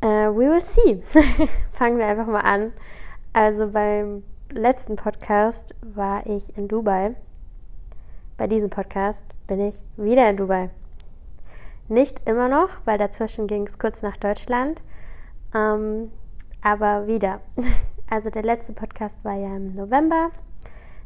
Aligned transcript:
Uh, 0.05 0.29
we 0.29 0.47
will 0.47 0.61
see. 0.61 1.01
Fangen 1.71 1.97
wir 1.97 2.05
einfach 2.05 2.27
mal 2.27 2.41
an. 2.41 2.73
Also 3.35 3.67
beim 3.67 4.23
letzten 4.49 4.95
Podcast 4.95 5.75
war 5.81 6.25
ich 6.25 6.57
in 6.57 6.69
Dubai. 6.69 7.15
Bei 8.37 8.47
diesem 8.47 8.69
Podcast 8.69 9.25
bin 9.45 9.59
ich 9.59 9.83
wieder 9.97 10.29
in 10.29 10.37
Dubai. 10.37 10.69
Nicht 11.89 12.21
immer 12.29 12.47
noch, 12.47 12.69
weil 12.85 12.97
dazwischen 12.97 13.45
ging 13.47 13.67
es 13.67 13.77
kurz 13.77 14.01
nach 14.01 14.15
Deutschland. 14.15 14.81
Ähm, 15.53 16.11
aber 16.61 17.07
wieder. 17.07 17.41
Also 18.07 18.29
der 18.29 18.43
letzte 18.43 18.71
Podcast 18.71 19.17
war 19.25 19.33
ja 19.33 19.55
im 19.55 19.73
November 19.73 20.29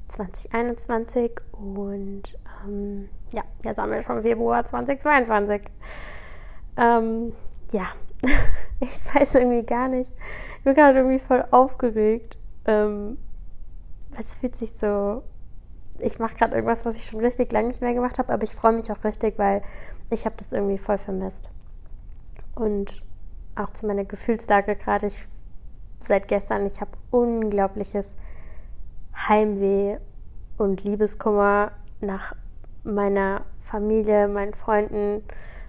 2021 0.10 1.32
und 1.54 2.24
ähm, 2.68 3.08
ja, 3.32 3.42
jetzt 3.64 3.78
haben 3.78 3.90
wir 3.90 4.04
schon 4.04 4.22
Februar 4.22 4.66
2022. 4.66 5.62
Ähm, 6.76 7.32
ja, 7.72 7.94
ich 8.82 9.00
weiß 9.16 9.36
irgendwie 9.36 9.66
gar 9.66 9.88
nicht. 9.88 10.12
Ich 10.60 10.64
bin 10.66 10.74
gerade 10.74 11.00
irgendwie 11.00 11.20
voll 11.20 11.46
aufgeregt. 11.52 12.38
Ähm, 12.66 13.18
es 14.20 14.36
fühlt 14.36 14.58
sich 14.58 14.74
so. 14.74 15.24
Ich 16.00 16.20
mache 16.20 16.36
gerade 16.36 16.54
irgendwas, 16.56 16.86
was 16.86 16.98
ich 16.98 17.06
schon 17.06 17.22
richtig 17.22 17.52
lange 17.54 17.70
nicht 17.70 17.82
mehr 17.82 17.94
gemacht 17.94 18.20
habe, 18.20 18.34
aber 18.34 18.44
ich 18.44 18.54
freue 18.54 18.74
mich 18.74 18.92
auch 18.92 19.04
richtig, 19.06 19.40
weil 19.40 19.62
ich 20.10 20.26
habe 20.26 20.36
das 20.38 20.52
irgendwie 20.52 20.78
voll 20.78 20.98
vermisst. 20.98 21.50
Und 22.56 23.04
auch 23.56 23.72
zu 23.72 23.86
meiner 23.86 24.04
Gefühlslage 24.04 24.76
gerade, 24.76 25.08
ich 25.08 25.28
seit 26.00 26.28
gestern, 26.28 26.66
ich 26.66 26.82
habe 26.82 26.92
unglaubliches 27.10 28.16
Heimweh 29.16 29.98
und 30.58 30.84
Liebeskummer 30.84 31.72
nach 32.02 32.36
meiner 32.84 33.46
Familie, 33.60 34.28
meinen 34.28 34.54
Freunden, 34.54 35.24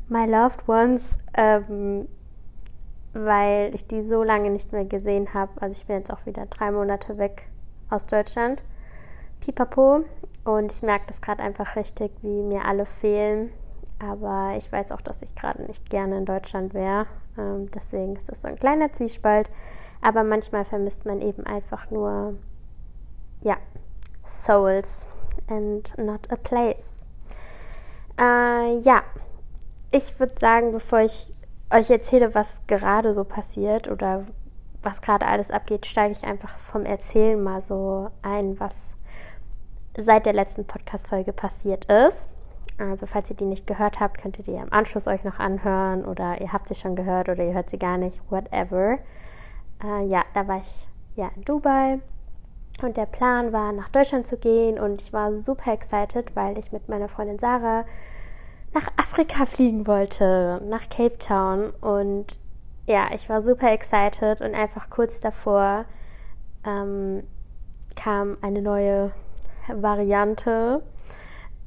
my 0.08 0.26
loved 0.26 0.68
ones. 0.68 1.16
Ähm, 1.34 2.08
weil 3.12 3.74
ich 3.74 3.86
die 3.86 4.02
so 4.02 4.22
lange 4.22 4.50
nicht 4.50 4.72
mehr 4.72 4.84
gesehen 4.84 5.34
habe. 5.34 5.50
Also 5.60 5.78
ich 5.78 5.86
bin 5.86 5.96
jetzt 5.96 6.12
auch 6.12 6.26
wieder 6.26 6.46
drei 6.46 6.70
Monate 6.70 7.18
weg 7.18 7.48
aus 7.88 8.06
Deutschland. 8.06 8.62
Pipapo. 9.40 10.04
Und 10.44 10.72
ich 10.72 10.82
merke 10.82 11.06
das 11.08 11.20
gerade 11.20 11.42
einfach 11.42 11.76
richtig, 11.76 12.12
wie 12.22 12.42
mir 12.42 12.64
alle 12.64 12.86
fehlen. 12.86 13.52
Aber 13.98 14.54
ich 14.56 14.70
weiß 14.72 14.92
auch, 14.92 15.00
dass 15.00 15.20
ich 15.22 15.34
gerade 15.34 15.62
nicht 15.62 15.90
gerne 15.90 16.18
in 16.18 16.24
Deutschland 16.24 16.72
wäre. 16.72 17.06
Ähm, 17.36 17.70
deswegen 17.70 18.16
ist 18.16 18.28
das 18.30 18.42
so 18.42 18.48
ein 18.48 18.56
kleiner 18.56 18.92
Zwiespalt. 18.92 19.50
Aber 20.00 20.24
manchmal 20.24 20.64
vermisst 20.64 21.04
man 21.04 21.20
eben 21.20 21.44
einfach 21.44 21.90
nur, 21.90 22.34
ja, 23.42 23.56
Souls 24.24 25.06
and 25.48 25.96
not 25.98 26.30
a 26.30 26.36
place. 26.36 27.04
Äh, 28.18 28.78
ja, 28.78 29.02
ich 29.90 30.18
würde 30.18 30.38
sagen, 30.38 30.72
bevor 30.72 31.00
ich 31.00 31.32
euch 31.72 31.90
erzähle, 31.90 32.34
was 32.34 32.60
gerade 32.66 33.14
so 33.14 33.24
passiert 33.24 33.88
oder 33.88 34.26
was 34.82 35.02
gerade 35.02 35.26
alles 35.26 35.50
abgeht, 35.50 35.86
steige 35.86 36.12
ich 36.12 36.24
einfach 36.24 36.58
vom 36.58 36.84
Erzählen 36.84 37.42
mal 37.42 37.60
so 37.60 38.10
ein, 38.22 38.58
was 38.58 38.94
seit 39.96 40.26
der 40.26 40.32
letzten 40.32 40.64
Podcast-Folge 40.64 41.32
passiert 41.32 41.84
ist. 41.86 42.30
Also, 42.78 43.04
falls 43.04 43.28
ihr 43.28 43.36
die 43.36 43.44
nicht 43.44 43.66
gehört 43.66 44.00
habt, 44.00 44.22
könnt 44.22 44.38
ihr 44.38 44.44
die 44.44 44.54
im 44.54 44.72
Anschluss 44.72 45.06
euch 45.06 45.22
noch 45.22 45.38
anhören 45.38 46.04
oder 46.04 46.40
ihr 46.40 46.52
habt 46.52 46.68
sie 46.68 46.74
schon 46.74 46.96
gehört 46.96 47.28
oder 47.28 47.44
ihr 47.44 47.52
hört 47.52 47.68
sie 47.68 47.78
gar 47.78 47.98
nicht, 47.98 48.22
whatever. 48.30 48.98
Äh, 49.84 50.06
ja, 50.06 50.22
da 50.32 50.48
war 50.48 50.58
ich 50.58 50.88
ja 51.14 51.30
in 51.36 51.44
Dubai 51.44 52.00
und 52.82 52.96
der 52.96 53.06
Plan 53.06 53.52
war, 53.52 53.72
nach 53.72 53.90
Deutschland 53.90 54.26
zu 54.26 54.38
gehen 54.38 54.78
und 54.78 55.02
ich 55.02 55.12
war 55.12 55.36
super 55.36 55.72
excited, 55.72 56.34
weil 56.34 56.56
ich 56.58 56.72
mit 56.72 56.88
meiner 56.88 57.08
Freundin 57.08 57.38
Sarah 57.38 57.84
nach 58.72 58.88
Afrika 58.96 59.46
fliegen 59.46 59.86
wollte, 59.86 60.60
nach 60.64 60.88
Cape 60.88 61.18
Town. 61.18 61.70
Und 61.80 62.38
ja, 62.86 63.08
ich 63.14 63.28
war 63.28 63.42
super 63.42 63.72
excited 63.72 64.40
und 64.40 64.54
einfach 64.54 64.90
kurz 64.90 65.20
davor 65.20 65.84
ähm, 66.64 67.22
kam 67.96 68.36
eine 68.42 68.62
neue 68.62 69.12
Variante 69.68 70.82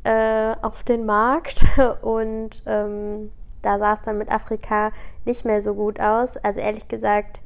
äh, 0.03 0.55
auf 0.61 0.83
den 0.83 1.05
Markt 1.05 1.63
und 2.01 2.63
ähm, 2.65 3.31
da 3.61 3.79
sah 3.79 3.93
es 3.93 4.01
dann 4.01 4.17
mit 4.17 4.29
Afrika 4.29 4.91
nicht 5.25 5.45
mehr 5.45 5.61
so 5.61 5.73
gut 5.73 5.99
aus. 5.99 6.37
Also 6.37 6.59
ehrlich 6.59 6.87
gesagt, 6.87 7.41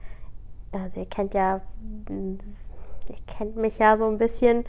also 0.72 1.00
ihr 1.00 1.06
kennt 1.06 1.34
ja, 1.34 1.62
ihr 2.10 3.16
kennt 3.28 3.56
mich 3.56 3.78
ja 3.78 3.98
so 3.98 4.08
ein 4.08 4.18
bisschen, 4.18 4.66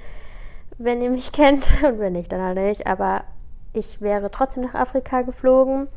wenn 0.76 1.00
ihr 1.02 1.10
mich 1.10 1.32
kennt 1.32 1.82
und 1.82 1.98
wenn 1.98 2.12
nicht, 2.12 2.30
dann 2.30 2.42
halt 2.42 2.58
nicht. 2.58 2.86
Aber 2.86 3.24
ich 3.72 4.00
wäre 4.00 4.30
trotzdem 4.30 4.64
nach 4.64 4.74
Afrika 4.74 5.22
geflogen. 5.22 5.88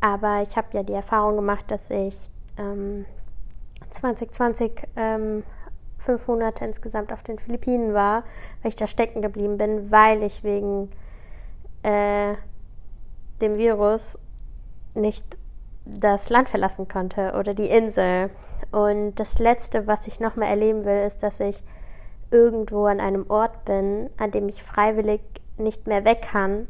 Aber 0.00 0.42
ich 0.42 0.56
habe 0.56 0.68
ja 0.72 0.82
die 0.82 0.92
Erfahrung 0.92 1.36
gemacht, 1.36 1.70
dass 1.70 1.88
ich 1.90 2.16
ähm, 2.58 3.04
2020 3.90 4.72
ähm, 4.96 5.44
fünf 5.98 6.26
Monate 6.26 6.64
insgesamt 6.64 7.12
auf 7.12 7.22
den 7.22 7.38
Philippinen 7.38 7.94
war, 7.94 8.24
weil 8.62 8.70
ich 8.70 8.76
da 8.76 8.86
stecken 8.86 9.22
geblieben 9.22 9.58
bin, 9.58 9.90
weil 9.90 10.22
ich 10.22 10.42
wegen 10.42 10.90
äh, 11.82 12.34
dem 13.40 13.56
Virus 13.56 14.18
nicht 14.94 15.24
das 15.84 16.30
Land 16.30 16.48
verlassen 16.48 16.88
konnte 16.88 17.34
oder 17.38 17.54
die 17.54 17.68
Insel. 17.68 18.30
Und 18.70 19.14
das 19.16 19.38
Letzte, 19.38 19.86
was 19.86 20.06
ich 20.06 20.20
nochmal 20.20 20.48
erleben 20.48 20.84
will, 20.84 21.06
ist, 21.06 21.22
dass 21.22 21.40
ich 21.40 21.62
irgendwo 22.30 22.86
an 22.86 23.00
einem 23.00 23.28
Ort 23.28 23.64
bin, 23.64 24.10
an 24.16 24.30
dem 24.30 24.48
ich 24.48 24.62
freiwillig 24.62 25.20
nicht 25.58 25.86
mehr 25.86 26.04
weg 26.04 26.22
kann, 26.22 26.66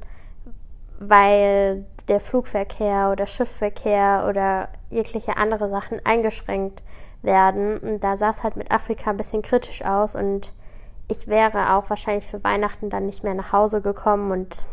weil 1.09 1.85
der 2.09 2.21
Flugverkehr 2.21 3.11
oder 3.11 3.27
Schiffverkehr 3.27 4.27
oder 4.29 4.69
jegliche 4.91 5.37
andere 5.37 5.71
Sachen 5.71 6.01
eingeschränkt 6.05 6.83
werden. 7.23 7.79
Und 7.79 8.05
da 8.05 8.17
sah 8.17 8.31
es 8.31 8.43
halt 8.43 8.57
mit 8.57 8.71
Afrika 8.71 9.11
ein 9.11 9.17
bisschen 9.17 9.43
kritisch 9.43 9.85
aus. 9.85 10.15
Und 10.15 10.53
ich 11.09 11.29
wäre 11.29 11.75
auch 11.75 11.89
wahrscheinlich 11.91 12.27
für 12.27 12.43
Weihnachten 12.45 12.91
dann 12.91 13.07
nicht 13.07 13.23
mehr 13.25 13.35
nach 13.35 13.53
Hause 13.53 13.81
gekommen. 13.81 14.33
Und 14.33 14.65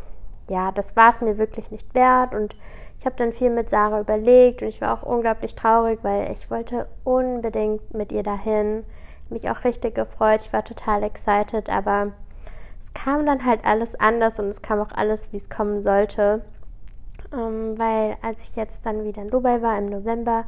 ja, 0.50 0.72
das 0.72 0.96
war 0.96 1.10
es 1.10 1.22
mir 1.22 1.38
wirklich 1.38 1.72
nicht 1.72 1.94
wert. 1.94 2.34
Und 2.34 2.56
ich 2.98 3.06
habe 3.06 3.16
dann 3.16 3.34
viel 3.34 3.50
mit 3.50 3.70
Sarah 3.70 4.02
überlegt. 4.02 4.62
Und 4.62 4.68
ich 4.68 4.82
war 4.82 4.94
auch 4.94 5.04
unglaublich 5.04 5.56
traurig, 5.56 6.00
weil 6.02 6.32
ich 6.32 6.50
wollte 6.50 6.88
unbedingt 7.04 7.94
mit 7.94 8.12
ihr 8.12 8.24
dahin. 8.24 8.86
Mich 9.30 9.50
auch 9.50 9.64
richtig 9.64 9.94
gefreut, 9.94 10.42
ich 10.42 10.52
war 10.52 10.64
total 10.64 11.04
excited, 11.04 11.70
aber 11.70 12.14
kam 13.04 13.26
dann 13.26 13.46
halt 13.46 13.66
alles 13.66 13.96
anders 13.96 14.40
und 14.40 14.48
es 14.48 14.62
kam 14.62 14.80
auch 14.80 14.92
alles, 14.92 15.32
wie 15.32 15.38
es 15.38 15.50
kommen 15.50 15.82
sollte. 15.82 16.44
Ähm, 17.32 17.78
weil 17.78 18.18
als 18.22 18.50
ich 18.50 18.56
jetzt 18.56 18.86
dann 18.86 19.04
wieder 19.04 19.22
in 19.22 19.30
Dubai 19.30 19.62
war 19.62 19.78
im 19.78 19.86
November, 19.88 20.46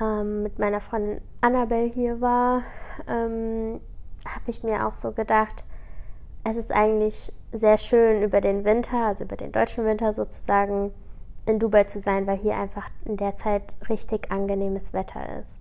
ähm, 0.00 0.42
mit 0.42 0.58
meiner 0.58 0.80
Freundin 0.80 1.20
Annabelle 1.40 1.88
hier 1.88 2.20
war, 2.20 2.62
ähm, 3.06 3.80
habe 4.26 4.50
ich 4.50 4.62
mir 4.62 4.86
auch 4.86 4.94
so 4.94 5.12
gedacht, 5.12 5.64
es 6.44 6.56
ist 6.56 6.72
eigentlich 6.72 7.32
sehr 7.52 7.76
schön 7.76 8.22
über 8.22 8.40
den 8.40 8.64
Winter, 8.64 9.06
also 9.08 9.24
über 9.24 9.36
den 9.36 9.52
deutschen 9.52 9.84
Winter 9.84 10.12
sozusagen, 10.12 10.92
in 11.46 11.58
Dubai 11.58 11.84
zu 11.84 11.98
sein, 11.98 12.26
weil 12.26 12.36
hier 12.36 12.56
einfach 12.56 12.88
in 13.04 13.16
der 13.16 13.36
Zeit 13.36 13.76
richtig 13.88 14.30
angenehmes 14.30 14.92
Wetter 14.92 15.20
ist. 15.40 15.58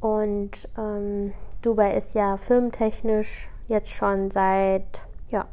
Und 0.00 0.68
ähm, 0.78 1.32
Dubai 1.62 1.96
ist 1.96 2.14
ja 2.14 2.36
filmtechnisch 2.36 3.48
jetzt 3.68 3.90
schon 3.90 4.30
seit 4.30 5.02
ja, 5.30 5.46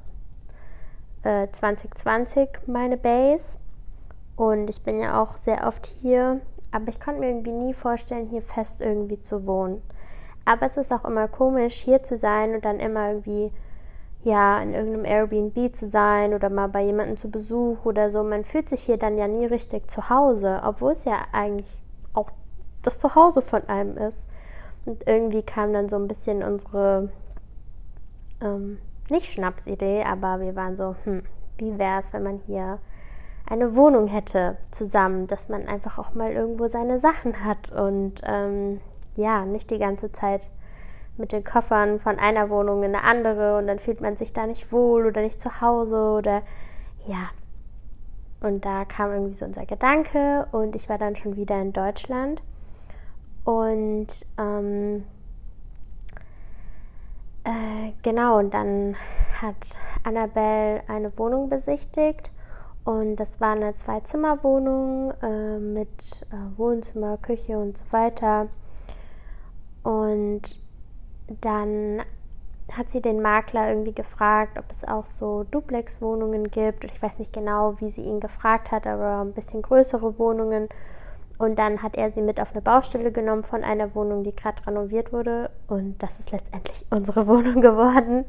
äh, 1.24 1.48
2020 1.52 2.50
meine 2.68 2.98
Base. 2.98 3.60
Und 4.36 4.70
ich 4.70 4.84
bin 4.84 5.00
ja 5.00 5.22
auch 5.22 5.38
sehr 5.38 5.66
oft 5.68 5.86
hier, 5.86 6.42
aber 6.72 6.90
ich 6.90 7.00
konnte 7.00 7.22
mir 7.22 7.30
irgendwie 7.30 7.52
nie 7.52 7.74
vorstellen, 7.74 8.28
hier 8.28 8.42
fest 8.42 8.82
irgendwie 8.82 9.22
zu 9.22 9.48
wohnen. 9.48 9.82
Aber 10.46 10.66
es 10.66 10.78
ist 10.78 10.94
auch 10.94 11.06
immer 11.06 11.28
komisch, 11.28 11.76
hier 11.76 12.04
zu 12.04 12.18
sein 12.18 12.54
und 12.54 12.64
dann 12.64 12.80
immer 12.80 13.10
irgendwie 13.10 13.52
ja, 14.24 14.62
in 14.62 14.74
irgendeinem 14.74 15.06
Airbnb 15.06 15.74
zu 15.74 15.88
sein 15.88 16.34
oder 16.34 16.50
mal 16.50 16.68
bei 16.68 16.84
jemandem 16.84 17.18
zu 17.18 17.30
Besuch 17.30 17.86
oder 17.86 18.10
so. 18.12 18.24
Man 18.24 18.44
fühlt 18.44 18.68
sich 18.68 18.82
hier 18.82 18.98
dann 18.98 19.18
ja 19.18 19.28
nie 19.28 19.46
richtig 19.46 19.90
zu 19.90 20.10
Hause, 20.10 20.62
obwohl 20.66 20.92
es 20.92 21.06
ja 21.06 21.18
eigentlich 21.32 21.82
auch 22.14 22.32
das 22.82 23.00
Zuhause 23.00 23.42
von 23.42 23.68
einem 23.70 23.98
ist. 23.98 24.28
Und 24.86 25.08
irgendwie 25.08 25.44
kam 25.44 25.74
dann 25.74 25.90
so 25.90 25.96
ein 25.98 26.08
bisschen 26.08 26.44
unsere, 26.44 27.10
ähm, 28.42 28.80
nicht 29.10 29.32
Schnapsidee, 29.32 30.04
aber 30.04 30.40
wir 30.40 30.56
waren 30.56 30.76
so, 30.76 30.96
hm, 31.04 31.24
wie 31.58 31.78
wäre 31.78 32.00
es, 32.00 32.14
wenn 32.14 32.24
man 32.24 32.40
hier 32.46 32.80
eine 33.50 33.76
Wohnung 33.76 34.08
hätte 34.08 34.58
zusammen, 34.72 35.28
dass 35.28 35.50
man 35.50 35.68
einfach 35.68 35.98
auch 35.98 36.14
mal 36.14 36.32
irgendwo 36.32 36.68
seine 36.68 37.00
Sachen 37.00 37.46
hat 37.46 37.72
und 37.72 38.22
ähm, 38.24 38.82
ja, 39.16 39.46
nicht 39.46 39.72
die 39.72 39.80
ganze 39.80 40.12
Zeit 40.12 40.50
mit 41.18 41.32
den 41.32 41.44
Koffern 41.44 42.00
von 42.00 42.20
einer 42.20 42.50
Wohnung 42.50 42.84
in 42.84 42.94
eine 42.94 43.04
andere 43.04 43.58
und 43.58 43.68
dann 43.68 43.80
fühlt 43.80 44.02
man 44.02 44.18
sich 44.18 44.34
da 44.34 44.46
nicht 44.46 44.72
wohl 44.72 45.08
oder 45.08 45.22
nicht 45.22 45.42
zu 45.42 45.62
Hause 45.62 46.18
oder 46.18 46.44
ja. 47.08 47.30
Und 48.40 48.66
da 48.66 48.86
kam 48.86 49.12
irgendwie 49.12 49.34
so 49.34 49.46
unser 49.46 49.66
Gedanke 49.66 50.48
und 50.52 50.76
ich 50.76 50.90
war 50.90 51.00
dann 51.00 51.16
schon 51.16 51.36
wieder 51.38 51.60
in 51.60 51.74
Deutschland 51.74 52.44
und 53.46 54.08
ähm, 54.38 55.06
äh, 57.48 57.94
genau, 58.04 58.38
und 58.40 58.54
dann 58.54 58.96
hat 59.42 59.80
Annabelle 60.04 60.82
eine 60.88 61.18
Wohnung 61.18 61.50
besichtigt 61.50 62.32
und 62.88 63.18
das 63.18 63.42
war 63.42 63.52
eine 63.52 63.74
Zwei-Zimmer-Wohnung 63.74 65.14
äh, 65.22 65.58
mit 65.60 66.26
äh, 66.32 66.58
Wohnzimmer, 66.58 67.18
Küche 67.18 67.58
und 67.58 67.78
so 67.78 67.84
weiter. 67.92 68.48
Und 69.84 70.42
dann 71.42 72.02
hat 72.72 72.90
sie 72.90 73.02
den 73.02 73.22
Makler 73.22 73.70
irgendwie 73.70 73.94
gefragt, 73.94 74.58
ob 74.58 74.72
es 74.72 74.86
auch 74.86 75.06
so 75.06 75.44
Duplex-Wohnungen 75.52 76.50
gibt. 76.50 76.86
Und 76.86 76.92
ich 76.94 77.02
weiß 77.02 77.20
nicht 77.20 77.34
genau, 77.34 77.76
wie 77.80 77.90
sie 77.90 78.04
ihn 78.04 78.22
gefragt 78.22 78.72
hat, 78.72 78.88
aber 78.88 79.22
ein 79.22 79.34
bisschen 79.34 79.62
größere 79.62 80.18
Wohnungen. 80.18 80.70
Und 81.38 81.60
dann 81.60 81.84
hat 81.84 81.96
er 81.96 82.12
sie 82.12 82.22
mit 82.22 82.42
auf 82.42 82.52
eine 82.52 82.62
Baustelle 82.62 83.12
genommen 83.12 83.44
von 83.44 83.64
einer 83.64 83.94
Wohnung, 83.94 84.24
die 84.24 84.36
gerade 84.36 84.66
renoviert 84.66 85.14
wurde. 85.14 85.52
Und 85.68 86.02
das 86.02 86.20
ist 86.20 86.32
letztendlich 86.32 86.86
unsere 86.90 87.28
Wohnung 87.28 87.62
geworden. 87.62 88.26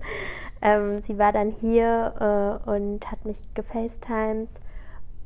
Ähm, 0.60 1.00
sie 1.00 1.18
war 1.18 1.32
dann 1.32 1.50
hier 1.50 2.60
äh, 2.66 2.70
und 2.70 3.10
hat 3.10 3.24
mich 3.24 3.38
gefacetimed 3.54 4.48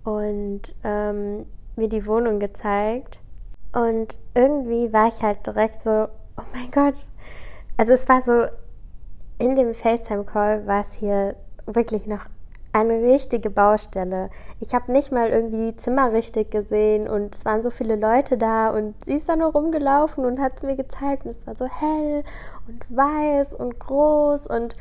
und 0.05 0.75
ähm, 0.85 1.47
mir 1.77 1.89
die 1.89 2.07
Wohnung 2.07 2.39
gezeigt. 2.39 3.21
Und 3.73 4.19
irgendwie 4.35 4.93
war 4.93 5.09
ich 5.09 5.23
halt 5.23 5.47
direkt 5.47 5.83
so, 5.83 6.09
oh 6.37 6.45
mein 6.53 6.71
Gott, 6.71 7.09
also 7.79 7.93
es 7.93 8.09
war 8.09 8.21
so, 8.23 8.45
in 9.39 9.57
dem 9.57 9.73
FaceTime-Call 9.73 10.67
war 10.67 10.83
es 10.83 10.93
hier 10.93 11.37
wirklich 11.67 12.07
noch 12.07 12.27
eine 12.73 13.03
richtige 13.03 13.51
Baustelle. 13.51 14.31
Ich 14.59 14.75
habe 14.75 14.93
nicht 14.93 15.13
mal 15.13 15.29
irgendwie 15.29 15.73
die 15.73 15.77
Zimmer 15.77 16.13
richtig 16.13 16.51
gesehen 16.51 17.07
und 17.07 17.35
es 17.35 17.45
waren 17.45 17.63
so 17.63 17.71
viele 17.71 17.97
Leute 17.97 18.39
da 18.39 18.71
und 18.71 18.95
sie 19.05 19.15
ist 19.15 19.29
da 19.29 19.37
nur 19.37 19.53
rumgelaufen 19.53 20.25
und 20.25 20.41
hat 20.41 20.57
es 20.57 20.63
mir 20.63 20.77
gezeigt 20.77 21.25
und 21.25 21.33
es 21.33 21.47
war 21.47 21.55
so 21.57 21.67
hell 21.67 22.25
und 22.67 22.97
weiß 22.97 23.53
und 23.53 23.79
groß 23.79 24.47
und 24.47 24.77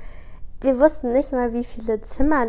wir 0.61 0.79
wussten 0.79 1.11
nicht 1.11 1.31
mal, 1.31 1.53
wie 1.53 1.65
viele 1.65 2.01
Zimmer 2.01 2.47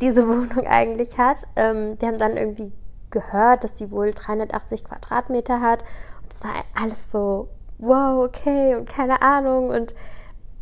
diese 0.00 0.26
Wohnung 0.28 0.66
eigentlich 0.66 1.18
hat. 1.18 1.46
Ähm, 1.56 1.96
wir 1.98 2.08
haben 2.08 2.18
dann 2.18 2.36
irgendwie 2.36 2.72
gehört, 3.10 3.64
dass 3.64 3.74
die 3.74 3.90
wohl 3.90 4.12
380 4.12 4.84
Quadratmeter 4.84 5.60
hat 5.60 5.80
und 6.22 6.32
es 6.32 6.42
war 6.42 6.52
alles 6.80 7.10
so 7.12 7.48
wow, 7.78 8.24
okay 8.24 8.74
und 8.74 8.88
keine 8.88 9.20
Ahnung 9.22 9.68
und 9.68 9.94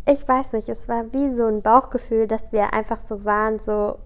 ich 0.08 0.26
weiß 0.26 0.52
nicht, 0.52 0.68
es 0.68 0.88
war 0.88 1.12
wie 1.12 1.32
so 1.32 1.46
ein 1.46 1.62
Bauchgefühl, 1.62 2.28
dass 2.28 2.52
wir 2.52 2.72
einfach 2.72 3.00
so 3.00 3.24
waren, 3.24 3.58
so 3.58 3.98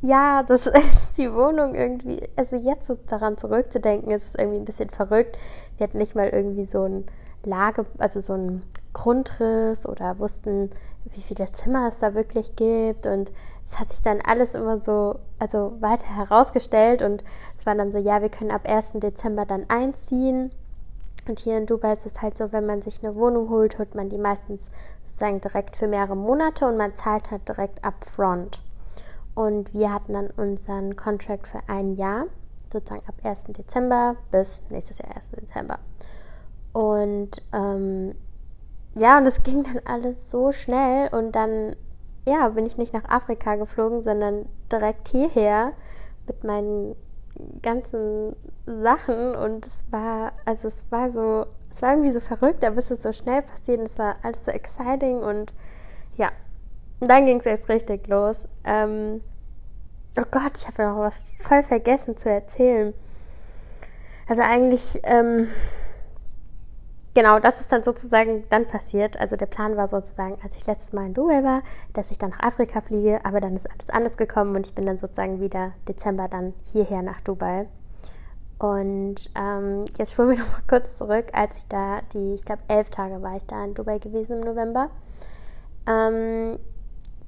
ja, 0.00 0.42
das 0.42 0.66
ist 0.66 1.18
die 1.18 1.32
Wohnung 1.32 1.74
irgendwie, 1.74 2.22
also 2.36 2.56
jetzt 2.56 2.86
so 2.86 2.96
daran 3.06 3.36
zurückzudenken, 3.36 4.12
ist 4.12 4.38
irgendwie 4.38 4.58
ein 4.58 4.64
bisschen 4.64 4.90
verrückt. 4.90 5.38
Wir 5.76 5.86
hatten 5.86 5.98
nicht 5.98 6.14
mal 6.14 6.28
irgendwie 6.28 6.66
so 6.66 6.84
ein 6.84 7.06
Lage, 7.44 7.86
also 7.98 8.20
so 8.20 8.34
ein 8.34 8.62
Grundriss 8.92 9.86
oder 9.86 10.18
wussten, 10.18 10.70
wie 11.14 11.22
viele 11.22 11.50
Zimmer 11.52 11.88
es 11.88 12.00
da 12.00 12.14
wirklich 12.14 12.56
gibt 12.56 13.06
und 13.06 13.32
es 13.64 13.78
hat 13.78 13.92
sich 13.92 14.02
dann 14.02 14.20
alles 14.26 14.54
immer 14.54 14.78
so, 14.78 15.18
also 15.38 15.76
weiter 15.80 16.16
herausgestellt 16.16 17.02
und 17.02 17.22
es 17.56 17.66
war 17.66 17.74
dann 17.74 17.92
so, 17.92 17.98
ja, 17.98 18.22
wir 18.22 18.28
können 18.28 18.50
ab 18.50 18.62
1. 18.66 18.92
Dezember 18.94 19.44
dann 19.44 19.66
einziehen 19.68 20.50
und 21.28 21.38
hier 21.38 21.58
in 21.58 21.66
Dubai 21.66 21.92
ist 21.92 22.06
es 22.06 22.22
halt 22.22 22.38
so, 22.38 22.52
wenn 22.52 22.66
man 22.66 22.80
sich 22.80 23.04
eine 23.04 23.14
Wohnung 23.14 23.50
holt, 23.50 23.78
holt 23.78 23.94
man 23.94 24.08
die 24.08 24.18
meistens 24.18 24.70
sozusagen 25.04 25.40
direkt 25.40 25.76
für 25.76 25.86
mehrere 25.86 26.16
Monate 26.16 26.66
und 26.66 26.76
man 26.76 26.94
zahlt 26.94 27.30
halt 27.30 27.48
direkt 27.48 27.84
upfront. 27.84 28.62
Und 29.38 29.72
wir 29.72 29.94
hatten 29.94 30.14
dann 30.14 30.30
unseren 30.36 30.96
Contract 30.96 31.46
für 31.46 31.60
ein 31.68 31.94
Jahr, 31.94 32.24
sozusagen 32.72 33.06
ab 33.06 33.14
1. 33.22 33.44
Dezember 33.44 34.16
bis 34.32 34.62
nächstes 34.68 34.98
Jahr 34.98 35.14
1. 35.14 35.30
Dezember. 35.30 35.78
Und 36.72 37.40
ähm, 37.52 38.16
ja, 38.96 39.16
und 39.16 39.26
es 39.26 39.40
ging 39.44 39.62
dann 39.62 39.80
alles 39.84 40.28
so 40.28 40.50
schnell 40.50 41.08
und 41.12 41.36
dann 41.36 41.76
ja, 42.26 42.48
bin 42.48 42.66
ich 42.66 42.78
nicht 42.78 42.92
nach 42.92 43.08
Afrika 43.08 43.54
geflogen, 43.54 44.02
sondern 44.02 44.46
direkt 44.72 45.06
hierher 45.06 45.70
mit 46.26 46.42
meinen 46.42 46.96
ganzen 47.62 48.34
Sachen 48.66 49.36
und 49.36 49.64
es 49.64 49.84
war, 49.92 50.32
also 50.46 50.66
es 50.66 50.84
war 50.90 51.12
so, 51.12 51.46
es 51.70 51.80
war 51.80 51.92
irgendwie 51.92 52.10
so 52.10 52.18
verrückt, 52.18 52.64
aber 52.64 52.78
es 52.78 52.90
ist 52.90 53.04
so 53.04 53.12
schnell 53.12 53.42
passiert 53.42 53.78
und 53.78 53.86
es 53.86 54.00
war 54.00 54.16
alles 54.24 54.44
so 54.44 54.50
exciting 54.50 55.20
und 55.20 55.54
ja, 56.16 56.32
und 57.00 57.08
dann 57.08 57.26
ging 57.26 57.38
es 57.38 57.46
erst 57.46 57.68
richtig 57.68 58.06
los. 58.08 58.46
Ähm, 58.64 59.20
oh 60.18 60.24
Gott, 60.30 60.56
ich 60.56 60.66
habe 60.66 60.82
noch 60.82 60.98
was 60.98 61.22
voll 61.40 61.62
vergessen 61.62 62.16
zu 62.16 62.28
erzählen. 62.28 62.92
Also 64.28 64.42
eigentlich, 64.42 65.00
ähm, 65.04 65.48
genau, 67.14 67.38
das 67.38 67.60
ist 67.60 67.72
dann 67.72 67.82
sozusagen 67.82 68.44
dann 68.50 68.66
passiert. 68.66 69.18
Also 69.18 69.36
der 69.36 69.46
Plan 69.46 69.76
war 69.76 69.88
sozusagen, 69.88 70.38
als 70.42 70.56
ich 70.56 70.66
letztes 70.66 70.92
Mal 70.92 71.06
in 71.06 71.14
Dubai 71.14 71.42
war, 71.42 71.62
dass 71.92 72.10
ich 72.10 72.18
dann 72.18 72.30
nach 72.30 72.40
Afrika 72.40 72.80
fliege, 72.80 73.24
aber 73.24 73.40
dann 73.40 73.56
ist 73.56 73.70
alles 73.70 73.90
anders 73.90 74.16
gekommen 74.16 74.56
und 74.56 74.66
ich 74.66 74.74
bin 74.74 74.86
dann 74.86 74.98
sozusagen 74.98 75.40
wieder 75.40 75.72
Dezember 75.88 76.28
dann 76.28 76.52
hierher 76.64 77.02
nach 77.02 77.20
Dubai. 77.20 77.66
Und 78.58 79.30
ähm, 79.36 79.86
jetzt 79.96 80.12
spulen 80.12 80.30
wir 80.30 80.38
noch 80.38 80.52
mal 80.52 80.62
kurz 80.68 80.98
zurück, 80.98 81.26
als 81.32 81.58
ich 81.58 81.68
da, 81.68 82.00
die, 82.12 82.34
ich 82.34 82.44
glaube, 82.44 82.62
elf 82.66 82.90
Tage 82.90 83.22
war 83.22 83.36
ich 83.36 83.46
da 83.46 83.64
in 83.64 83.74
Dubai 83.74 83.98
gewesen 83.98 84.40
im 84.40 84.44
November. 84.44 84.90
Ähm, 85.88 86.58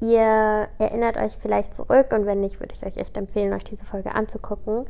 ihr 0.00 0.68
erinnert 0.78 1.16
euch 1.16 1.36
vielleicht 1.40 1.74
zurück 1.74 2.12
und 2.12 2.26
wenn 2.26 2.40
nicht, 2.40 2.60
würde 2.60 2.74
ich 2.74 2.86
euch 2.86 2.96
echt 2.96 3.16
empfehlen, 3.16 3.52
euch 3.52 3.64
diese 3.64 3.84
Folge 3.84 4.14
anzugucken. 4.14 4.86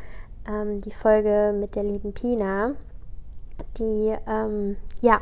Ähm, 0.49 0.81
die 0.81 0.93
Folge 0.93 1.55
mit 1.59 1.76
der 1.76 1.85
lieben 1.85 2.12
Pina 2.12 2.75
die 3.79 4.14
ähm, 4.26 4.76
ja 5.00 5.21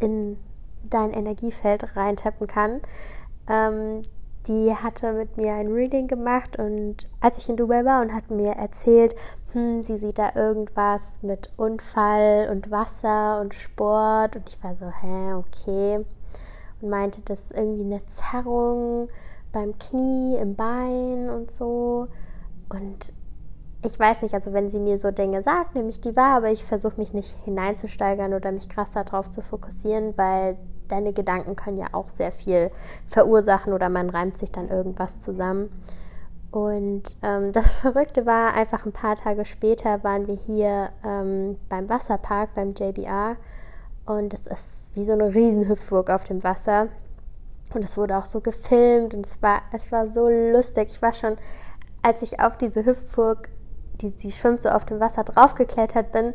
in 0.00 0.38
dein 0.88 1.12
Energiefeld 1.12 1.96
reintappen 1.96 2.46
kann. 2.46 2.80
Ähm, 3.48 4.04
die 4.46 4.72
hatte 4.74 5.12
mit 5.12 5.36
mir 5.36 5.54
ein 5.54 5.72
Reading 5.72 6.06
gemacht 6.06 6.56
und 6.58 7.08
als 7.20 7.38
ich 7.38 7.48
in 7.48 7.56
Dubai 7.56 7.84
war 7.84 8.00
und 8.00 8.14
hat 8.14 8.30
mir 8.30 8.52
erzählt, 8.52 9.16
hm, 9.52 9.82
sie 9.82 9.96
sieht 9.96 10.18
da 10.18 10.32
irgendwas 10.36 11.14
mit 11.22 11.50
Unfall 11.56 12.48
und 12.52 12.70
Wasser 12.70 13.40
und 13.40 13.54
Sport 13.54 14.36
und 14.36 14.48
ich 14.48 14.62
war 14.62 14.74
so, 14.76 14.86
hä, 14.86 15.32
okay. 15.34 16.04
Und 16.80 16.90
meinte, 16.90 17.22
das 17.22 17.40
ist 17.40 17.56
irgendwie 17.56 17.92
eine 17.92 18.06
Zerrung 18.06 19.08
beim 19.56 19.78
Knie, 19.78 20.36
im 20.36 20.54
Bein 20.54 21.30
und 21.30 21.50
so. 21.50 22.08
Und 22.68 23.14
ich 23.82 23.98
weiß 23.98 24.20
nicht, 24.20 24.34
also 24.34 24.52
wenn 24.52 24.68
sie 24.68 24.78
mir 24.78 24.98
so 24.98 25.10
Dinge 25.10 25.42
sagt, 25.42 25.74
nehme 25.74 25.88
ich 25.88 25.98
die 25.98 26.14
wahr, 26.14 26.36
aber 26.36 26.50
ich 26.50 26.62
versuche 26.62 26.98
mich 26.98 27.14
nicht 27.14 27.34
hineinzusteigern 27.46 28.34
oder 28.34 28.52
mich 28.52 28.68
krass 28.68 28.90
darauf 28.92 29.30
zu 29.30 29.40
fokussieren, 29.40 30.12
weil 30.18 30.58
deine 30.88 31.14
Gedanken 31.14 31.56
können 31.56 31.78
ja 31.78 31.86
auch 31.92 32.10
sehr 32.10 32.32
viel 32.32 32.70
verursachen 33.06 33.72
oder 33.72 33.88
man 33.88 34.10
reimt 34.10 34.36
sich 34.36 34.52
dann 34.52 34.68
irgendwas 34.68 35.20
zusammen. 35.20 35.70
Und 36.50 37.16
ähm, 37.22 37.52
das 37.52 37.70
Verrückte 37.70 38.26
war, 38.26 38.54
einfach 38.54 38.84
ein 38.84 38.92
paar 38.92 39.16
Tage 39.16 39.46
später 39.46 40.04
waren 40.04 40.26
wir 40.26 40.36
hier 40.36 40.90
ähm, 41.02 41.56
beim 41.70 41.88
Wasserpark, 41.88 42.54
beim 42.54 42.74
JBR. 42.74 43.36
Und 44.04 44.34
es 44.34 44.46
ist 44.46 44.90
wie 44.94 45.06
so 45.06 45.12
eine 45.12 45.34
Riesenhüpfburg 45.34 46.10
auf 46.10 46.24
dem 46.24 46.44
Wasser. 46.44 46.88
Und 47.74 47.84
es 47.84 47.96
wurde 47.96 48.16
auch 48.16 48.26
so 48.26 48.40
gefilmt 48.40 49.14
und 49.14 49.26
es 49.26 49.42
war, 49.42 49.62
es 49.72 49.90
war 49.92 50.06
so 50.06 50.28
lustig. 50.28 50.88
Ich 50.90 51.02
war 51.02 51.12
schon, 51.12 51.36
als 52.02 52.22
ich 52.22 52.40
auf 52.40 52.56
diese 52.56 52.84
Hüpfburg, 52.84 53.48
die, 54.00 54.12
die 54.12 54.32
schwimmt 54.32 54.62
so 54.62 54.68
auf 54.68 54.84
dem 54.84 55.00
Wasser, 55.00 55.24
draufgeklettert 55.24 56.12
bin, 56.12 56.34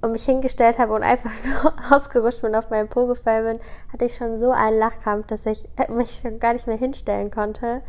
und 0.00 0.12
mich 0.12 0.24
hingestellt 0.24 0.78
habe 0.78 0.92
und 0.92 1.02
einfach 1.02 1.32
nur 1.44 1.74
ausgerutscht 1.90 2.42
bin, 2.42 2.54
auf 2.54 2.70
meinen 2.70 2.88
Po 2.88 3.06
gefallen 3.06 3.58
bin, 3.58 3.66
hatte 3.92 4.04
ich 4.04 4.16
schon 4.16 4.38
so 4.38 4.50
einen 4.50 4.78
Lachkampf, 4.78 5.26
dass 5.26 5.46
ich 5.46 5.64
mich 5.88 6.20
schon 6.22 6.38
gar 6.38 6.52
nicht 6.52 6.66
mehr 6.66 6.76
hinstellen 6.76 7.30
konnte. 7.30 7.82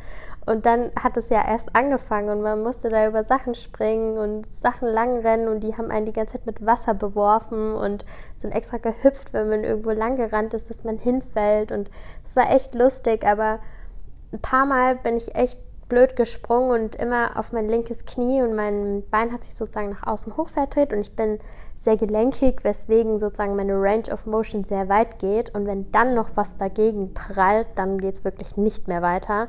Und 0.45 0.65
dann 0.65 0.91
hat 0.99 1.15
es 1.17 1.29
ja 1.29 1.47
erst 1.47 1.75
angefangen 1.75 2.29
und 2.29 2.41
man 2.41 2.63
musste 2.63 2.89
da 2.89 3.07
über 3.07 3.23
Sachen 3.23 3.53
springen 3.53 4.17
und 4.17 4.51
Sachen 4.51 4.87
langrennen 4.87 5.47
und 5.47 5.59
die 5.59 5.77
haben 5.77 5.91
einen 5.91 6.07
die 6.07 6.13
ganze 6.13 6.33
Zeit 6.33 6.47
mit 6.47 6.65
Wasser 6.65 6.95
beworfen 6.95 7.75
und 7.75 8.03
sind 8.37 8.51
extra 8.51 8.77
gehüpft, 8.77 9.31
wenn 9.33 9.49
man 9.49 9.63
irgendwo 9.63 9.91
lang 9.91 10.15
gerannt 10.15 10.55
ist, 10.55 10.69
dass 10.69 10.83
man 10.83 10.97
hinfällt. 10.97 11.71
Und 11.71 11.91
es 12.25 12.35
war 12.35 12.51
echt 12.51 12.73
lustig, 12.73 13.27
aber 13.27 13.59
ein 14.33 14.41
paar 14.41 14.65
Mal 14.65 14.95
bin 14.95 15.17
ich 15.17 15.35
echt 15.35 15.59
blöd 15.87 16.15
gesprungen 16.15 16.71
und 16.71 16.95
immer 16.95 17.37
auf 17.37 17.51
mein 17.51 17.67
linkes 17.67 18.05
Knie 18.05 18.41
und 18.41 18.55
mein 18.55 19.03
Bein 19.09 19.33
hat 19.33 19.43
sich 19.43 19.55
sozusagen 19.55 19.89
nach 19.89 20.07
außen 20.07 20.37
hoch 20.37 20.47
verdreht 20.47 20.93
und 20.93 21.01
ich 21.01 21.15
bin 21.15 21.39
sehr 21.81 21.97
gelenkig, 21.97 22.63
weswegen 22.63 23.19
sozusagen 23.19 23.55
meine 23.55 23.73
Range 23.73 24.11
of 24.11 24.25
Motion 24.25 24.63
sehr 24.63 24.89
weit 24.89 25.19
geht. 25.19 25.55
Und 25.55 25.65
wenn 25.65 25.91
dann 25.91 26.13
noch 26.13 26.29
was 26.35 26.57
dagegen 26.57 27.13
prallt, 27.13 27.67
dann 27.75 27.97
geht 27.97 28.15
es 28.15 28.23
wirklich 28.23 28.57
nicht 28.57 28.87
mehr 28.87 29.01
weiter. 29.01 29.47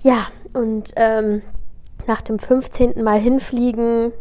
Ja, 0.00 0.26
und 0.52 0.92
ähm, 0.96 1.42
nach 2.06 2.20
dem 2.20 2.38
15. 2.38 3.02
Mal 3.02 3.18
hinfliegen 3.18 4.12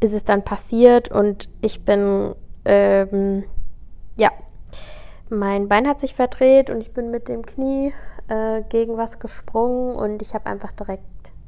ist 0.00 0.12
es 0.12 0.24
dann 0.24 0.44
passiert 0.44 1.10
und 1.10 1.48
ich 1.60 1.84
bin, 1.84 2.34
ähm, 2.64 3.44
ja, 4.16 4.30
mein 5.28 5.68
Bein 5.68 5.88
hat 5.88 6.00
sich 6.00 6.14
verdreht 6.14 6.70
und 6.70 6.80
ich 6.80 6.92
bin 6.92 7.10
mit 7.10 7.28
dem 7.28 7.44
Knie 7.44 7.92
äh, 8.28 8.62
gegen 8.68 8.96
was 8.96 9.18
gesprungen 9.18 9.96
und 9.96 10.22
ich 10.22 10.34
habe 10.34 10.46
einfach 10.46 10.72
direkt 10.72 11.02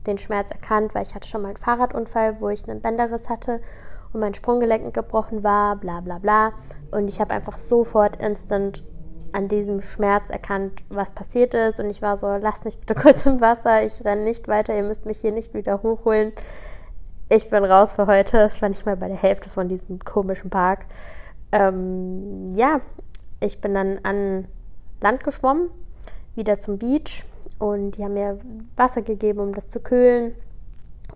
den 0.06 0.18
Schmerz 0.18 0.50
erkannt, 0.50 0.94
weil 0.94 1.02
ich 1.02 1.14
hatte 1.14 1.28
schon 1.28 1.42
mal 1.42 1.48
einen 1.48 1.56
Fahrradunfall, 1.56 2.40
wo 2.40 2.48
ich 2.48 2.68
einen 2.68 2.80
Bänderriss 2.80 3.28
hatte 3.28 3.60
und 4.12 4.20
mein 4.20 4.34
Sprunggelenk 4.34 4.92
gebrochen 4.94 5.42
war, 5.42 5.76
bla 5.76 6.00
bla 6.00 6.18
bla. 6.18 6.52
Und 6.90 7.08
ich 7.08 7.20
habe 7.20 7.34
einfach 7.34 7.58
sofort 7.58 8.16
instant 8.16 8.84
an 9.32 9.48
diesem 9.48 9.82
Schmerz 9.82 10.30
erkannt, 10.30 10.82
was 10.88 11.12
passiert 11.12 11.54
ist. 11.54 11.78
Und 11.78 11.90
ich 11.90 12.00
war 12.00 12.16
so, 12.16 12.26
lasst 12.36 12.64
mich 12.64 12.78
bitte 12.78 12.94
kurz 13.00 13.26
im 13.26 13.40
Wasser, 13.40 13.84
ich 13.84 14.04
renne 14.04 14.24
nicht 14.24 14.48
weiter, 14.48 14.74
ihr 14.74 14.82
müsst 14.82 15.04
mich 15.06 15.20
hier 15.20 15.32
nicht 15.32 15.54
wieder 15.54 15.82
hochholen. 15.82 16.32
Ich 17.28 17.50
bin 17.50 17.64
raus 17.64 17.94
für 17.94 18.06
heute. 18.06 18.38
Es 18.38 18.62
war 18.62 18.68
nicht 18.68 18.86
mal 18.86 18.96
bei 18.96 19.08
der 19.08 19.16
Hälfte 19.16 19.50
von 19.50 19.68
diesem 19.68 19.98
komischen 19.98 20.48
Park. 20.48 20.86
Ähm, 21.50 22.54
ja, 22.54 22.80
ich 23.40 23.60
bin 23.60 23.74
dann 23.74 23.98
an 24.04 24.46
Land 25.00 25.24
geschwommen, 25.24 25.70
wieder 26.36 26.60
zum 26.60 26.78
Beach. 26.78 27.24
Und 27.58 27.92
die 27.92 28.04
haben 28.04 28.14
mir 28.14 28.38
Wasser 28.76 29.02
gegeben, 29.02 29.40
um 29.40 29.54
das 29.54 29.68
zu 29.68 29.80
kühlen. 29.80 30.34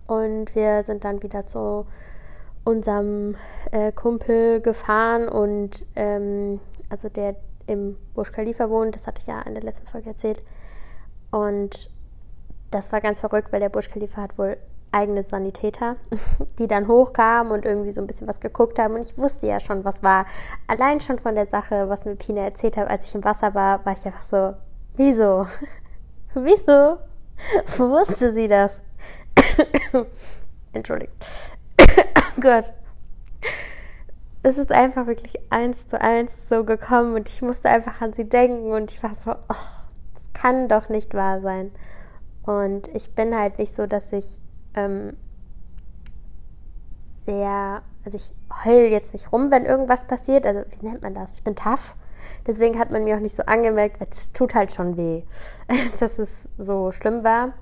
Und 0.05 0.53
wir 0.53 0.83
sind 0.83 1.05
dann 1.05 1.23
wieder 1.23 1.45
zu 1.45 1.85
unserem 2.63 3.35
äh, 3.71 3.91
Kumpel 3.91 4.61
gefahren 4.61 5.27
und 5.27 5.85
ähm, 5.95 6.59
also 6.89 7.09
der 7.09 7.35
im 7.67 7.97
Burj 8.13 8.31
Khalifa 8.31 8.69
wohnt, 8.69 8.95
das 8.95 9.07
hatte 9.07 9.21
ich 9.21 9.27
ja 9.27 9.41
in 9.41 9.53
der 9.53 9.63
letzten 9.63 9.87
Folge 9.87 10.09
erzählt. 10.09 10.43
Und 11.31 11.89
das 12.69 12.91
war 12.91 13.01
ganz 13.01 13.21
verrückt, 13.21 13.51
weil 13.51 13.59
der 13.59 13.69
Burj 13.69 13.89
Khalifa 13.89 14.21
hat 14.21 14.37
wohl 14.37 14.57
eigene 14.91 15.23
Sanitäter, 15.23 15.95
die 16.59 16.67
dann 16.67 16.87
hochkamen 16.87 17.51
und 17.51 17.65
irgendwie 17.65 17.91
so 17.91 18.01
ein 18.01 18.07
bisschen 18.07 18.27
was 18.27 18.39
geguckt 18.39 18.77
haben. 18.77 18.95
Und 18.95 19.01
ich 19.01 19.17
wusste 19.17 19.47
ja 19.47 19.59
schon, 19.59 19.85
was 19.85 20.03
war. 20.03 20.25
Allein 20.67 20.99
schon 20.99 21.19
von 21.19 21.35
der 21.35 21.45
Sache, 21.45 21.89
was 21.89 22.05
mir 22.05 22.15
Pina 22.15 22.41
erzählt 22.41 22.77
hat, 22.77 22.89
als 22.89 23.07
ich 23.07 23.15
im 23.15 23.23
Wasser 23.23 23.53
war, 23.53 23.85
war 23.85 23.93
ich 23.93 24.05
einfach 24.05 24.23
so, 24.23 24.53
wieso? 24.97 25.47
wieso? 26.33 26.97
Wusste 27.77 28.33
sie 28.33 28.47
das? 28.47 28.81
Entschuldigt. 30.73 31.13
Gott. 32.39 32.65
Es 34.43 34.57
ist 34.57 34.71
einfach 34.71 35.05
wirklich 35.05 35.39
eins 35.51 35.87
zu 35.87 36.01
eins 36.01 36.31
so 36.49 36.63
gekommen 36.63 37.15
und 37.15 37.29
ich 37.29 37.41
musste 37.41 37.69
einfach 37.69 38.01
an 38.01 38.13
sie 38.13 38.27
denken 38.27 38.71
und 38.71 38.91
ich 38.91 39.03
war 39.03 39.13
so, 39.13 39.31
oh, 39.31 39.35
das 40.13 40.23
kann 40.33 40.67
doch 40.67 40.89
nicht 40.89 41.13
wahr 41.13 41.41
sein. 41.41 41.71
Und 42.43 42.87
ich 42.87 43.13
bin 43.13 43.37
halt 43.37 43.59
nicht 43.59 43.75
so, 43.75 43.85
dass 43.85 44.11
ich 44.13 44.39
ähm, 44.73 45.15
sehr, 47.25 47.83
also 48.03 48.17
ich 48.17 48.31
heul 48.65 48.89
jetzt 48.91 49.13
nicht 49.13 49.31
rum, 49.31 49.51
wenn 49.51 49.65
irgendwas 49.65 50.07
passiert. 50.07 50.47
Also 50.47 50.63
wie 50.71 50.87
nennt 50.87 51.03
man 51.03 51.13
das? 51.13 51.33
Ich 51.33 51.43
bin 51.43 51.55
tough. 51.55 51.95
Deswegen 52.47 52.79
hat 52.79 52.91
man 52.91 53.03
mir 53.03 53.15
auch 53.15 53.21
nicht 53.21 53.35
so 53.35 53.43
angemerkt, 53.43 53.97
es 53.99 54.31
tut 54.31 54.53
halt 54.53 54.71
schon 54.71 54.95
weh, 54.95 55.23
dass 55.99 56.19
es 56.19 56.49
so 56.57 56.91
schlimm 56.91 57.23
war. 57.23 57.53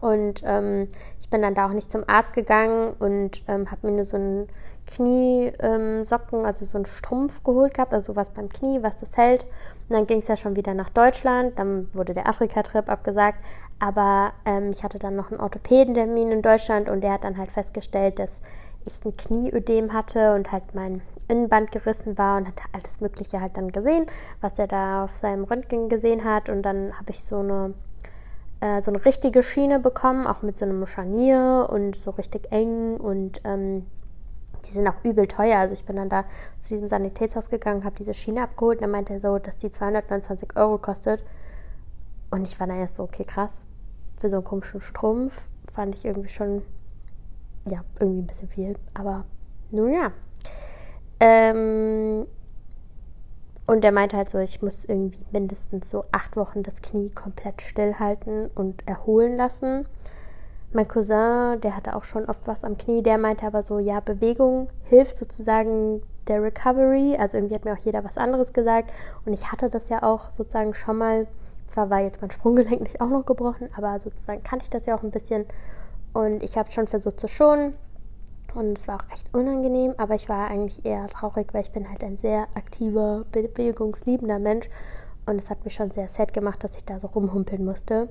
Und 0.00 0.42
ähm, 0.44 0.88
ich 1.20 1.28
bin 1.28 1.42
dann 1.42 1.54
da 1.54 1.66
auch 1.66 1.72
nicht 1.72 1.90
zum 1.90 2.04
Arzt 2.06 2.32
gegangen 2.32 2.94
und 2.98 3.42
ähm, 3.48 3.70
habe 3.70 3.86
mir 3.86 3.96
nur 3.96 4.04
so 4.04 4.16
einen 4.16 4.48
Kniesocken, 4.86 6.40
ähm, 6.40 6.44
also 6.44 6.64
so 6.64 6.76
einen 6.76 6.86
Strumpf 6.86 7.42
geholt 7.44 7.74
gehabt, 7.74 7.92
also 7.92 8.12
sowas 8.12 8.30
beim 8.30 8.48
Knie, 8.48 8.82
was 8.82 8.96
das 8.96 9.16
hält. 9.16 9.44
Und 9.88 9.96
dann 9.96 10.06
ging 10.06 10.18
es 10.18 10.28
ja 10.28 10.36
schon 10.36 10.56
wieder 10.56 10.74
nach 10.74 10.90
Deutschland. 10.90 11.58
Dann 11.58 11.88
wurde 11.92 12.14
der 12.14 12.28
Afrika-Trip 12.28 12.88
abgesagt. 12.88 13.38
Aber 13.78 14.32
ähm, 14.44 14.70
ich 14.70 14.82
hatte 14.82 14.98
dann 14.98 15.16
noch 15.16 15.30
einen 15.30 15.40
Orthopädentermin 15.40 16.30
in 16.30 16.42
Deutschland 16.42 16.88
und 16.88 17.02
der 17.02 17.12
hat 17.12 17.24
dann 17.24 17.36
halt 17.36 17.50
festgestellt, 17.50 18.18
dass 18.18 18.40
ich 18.84 19.04
ein 19.04 19.16
Knieödem 19.16 19.92
hatte 19.92 20.34
und 20.34 20.50
halt 20.50 20.74
mein 20.74 21.02
Innenband 21.28 21.70
gerissen 21.70 22.18
war 22.18 22.36
und 22.38 22.48
hat 22.48 22.60
alles 22.72 23.00
Mögliche 23.00 23.40
halt 23.40 23.56
dann 23.56 23.70
gesehen, 23.70 24.06
was 24.40 24.58
er 24.58 24.66
da 24.66 25.04
auf 25.04 25.14
seinem 25.14 25.44
Röntgen 25.44 25.88
gesehen 25.88 26.24
hat. 26.24 26.48
Und 26.48 26.62
dann 26.62 26.92
habe 26.98 27.10
ich 27.10 27.20
so 27.20 27.38
eine 27.38 27.74
äh, 28.62 28.80
so 28.80 28.92
eine 28.92 29.04
richtige 29.04 29.42
Schiene 29.42 29.80
bekommen, 29.80 30.26
auch 30.26 30.42
mit 30.42 30.56
so 30.56 30.64
einem 30.64 30.86
Scharnier 30.86 31.68
und 31.68 31.96
so 31.96 32.12
richtig 32.12 32.52
eng 32.52 32.96
und 32.96 33.40
ähm, 33.42 33.86
die 34.64 34.70
sind 34.70 34.86
auch 34.86 35.02
übel 35.02 35.26
teuer. 35.26 35.58
Also 35.58 35.74
ich 35.74 35.84
bin 35.84 35.96
dann 35.96 36.08
da 36.08 36.24
zu 36.60 36.68
diesem 36.68 36.86
Sanitätshaus 36.86 37.50
gegangen, 37.50 37.84
habe 37.84 37.96
diese 37.96 38.14
Schiene 38.14 38.42
abgeholt 38.42 38.78
und 38.78 38.82
dann 38.82 38.92
meinte 38.92 39.14
er 39.14 39.20
so, 39.20 39.38
dass 39.40 39.56
die 39.56 39.72
229 39.72 40.56
Euro 40.56 40.78
kostet. 40.78 41.24
Und 42.30 42.46
ich 42.46 42.58
war 42.60 42.68
dann 42.68 42.78
erst 42.78 42.96
so, 42.96 43.02
okay, 43.02 43.24
krass, 43.24 43.64
für 44.20 44.30
so 44.30 44.36
einen 44.36 44.44
komischen 44.44 44.80
Strumpf 44.80 45.48
fand 45.72 45.96
ich 45.96 46.04
irgendwie 46.04 46.28
schon, 46.28 46.62
ja, 47.66 47.80
irgendwie 47.98 48.22
ein 48.22 48.26
bisschen 48.26 48.48
viel. 48.48 48.76
Aber 48.94 49.24
nun 49.72 49.92
ja. 49.92 50.12
Ähm, 51.18 52.26
und 53.72 53.86
er 53.86 53.92
meinte 53.92 54.18
halt 54.18 54.28
so, 54.28 54.38
ich 54.38 54.60
muss 54.60 54.84
irgendwie 54.84 55.24
mindestens 55.32 55.88
so 55.88 56.04
acht 56.12 56.36
Wochen 56.36 56.62
das 56.62 56.82
Knie 56.82 57.08
komplett 57.08 57.62
stillhalten 57.62 58.50
und 58.54 58.86
erholen 58.86 59.38
lassen. 59.38 59.86
Mein 60.74 60.86
Cousin, 60.86 61.58
der 61.62 61.74
hatte 61.74 61.96
auch 61.96 62.04
schon 62.04 62.26
oft 62.26 62.46
was 62.46 62.64
am 62.64 62.76
Knie, 62.76 63.02
der 63.02 63.16
meinte 63.16 63.46
aber 63.46 63.62
so, 63.62 63.78
ja, 63.78 64.00
Bewegung 64.00 64.68
hilft 64.90 65.16
sozusagen 65.16 66.02
der 66.28 66.42
Recovery. 66.42 67.16
Also 67.18 67.38
irgendwie 67.38 67.54
hat 67.54 67.64
mir 67.64 67.72
auch 67.72 67.82
jeder 67.82 68.04
was 68.04 68.18
anderes 68.18 68.52
gesagt. 68.52 68.92
Und 69.24 69.32
ich 69.32 69.50
hatte 69.50 69.70
das 69.70 69.88
ja 69.88 70.02
auch 70.02 70.28
sozusagen 70.28 70.74
schon 70.74 70.98
mal. 70.98 71.26
Zwar 71.66 71.88
war 71.88 72.00
jetzt 72.00 72.20
mein 72.20 72.30
Sprunggelenk 72.30 72.82
nicht 72.82 73.00
auch 73.00 73.08
noch 73.08 73.24
gebrochen, 73.24 73.70
aber 73.74 73.98
sozusagen 73.98 74.42
kannte 74.42 74.64
ich 74.64 74.70
das 74.70 74.84
ja 74.84 74.94
auch 74.94 75.02
ein 75.02 75.10
bisschen. 75.10 75.46
Und 76.12 76.42
ich 76.42 76.58
habe 76.58 76.68
es 76.68 76.74
schon 76.74 76.88
versucht 76.88 77.18
zu 77.18 77.26
schonen. 77.26 77.72
Und 78.54 78.78
es 78.78 78.88
war 78.88 78.96
auch 78.96 79.12
echt 79.12 79.32
unangenehm, 79.34 79.94
aber 79.96 80.14
ich 80.14 80.28
war 80.28 80.48
eigentlich 80.48 80.84
eher 80.84 81.08
traurig, 81.08 81.52
weil 81.52 81.62
ich 81.62 81.72
bin 81.72 81.88
halt 81.88 82.04
ein 82.04 82.18
sehr 82.18 82.46
aktiver, 82.54 83.24
bewegungsliebender 83.32 84.38
Mensch. 84.38 84.68
Und 85.26 85.38
es 85.38 85.50
hat 85.50 85.64
mich 85.64 85.74
schon 85.74 85.90
sehr 85.90 86.08
sad 86.08 86.32
gemacht, 86.32 86.62
dass 86.64 86.76
ich 86.76 86.84
da 86.84 86.98
so 86.98 87.06
rumhumpeln 87.06 87.64
musste. 87.64 88.08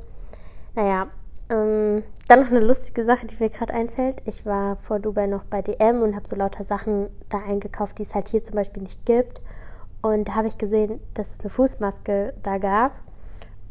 Naja, 0.75 1.07
ähm, 1.49 2.03
dann 2.27 2.39
noch 2.39 2.51
eine 2.51 2.61
lustige 2.61 3.03
Sache, 3.03 3.27
die 3.27 3.35
mir 3.39 3.49
gerade 3.49 3.73
einfällt. 3.73 4.21
Ich 4.25 4.45
war 4.45 4.77
vor 4.77 4.99
Dubai 4.99 5.27
noch 5.27 5.43
bei 5.43 5.61
DM 5.61 6.01
und 6.01 6.15
habe 6.15 6.27
so 6.27 6.35
lauter 6.35 6.63
Sachen 6.63 7.09
da 7.29 7.39
eingekauft, 7.39 7.97
die 7.97 8.03
es 8.03 8.15
halt 8.15 8.29
hier 8.29 8.43
zum 8.43 8.55
Beispiel 8.55 8.83
nicht 8.83 9.05
gibt. 9.05 9.41
Und 10.01 10.29
da 10.29 10.35
habe 10.35 10.47
ich 10.47 10.57
gesehen, 10.57 10.99
dass 11.13 11.27
es 11.27 11.39
eine 11.41 11.49
Fußmaske 11.49 12.33
da 12.41 12.57
gab. 12.57 12.93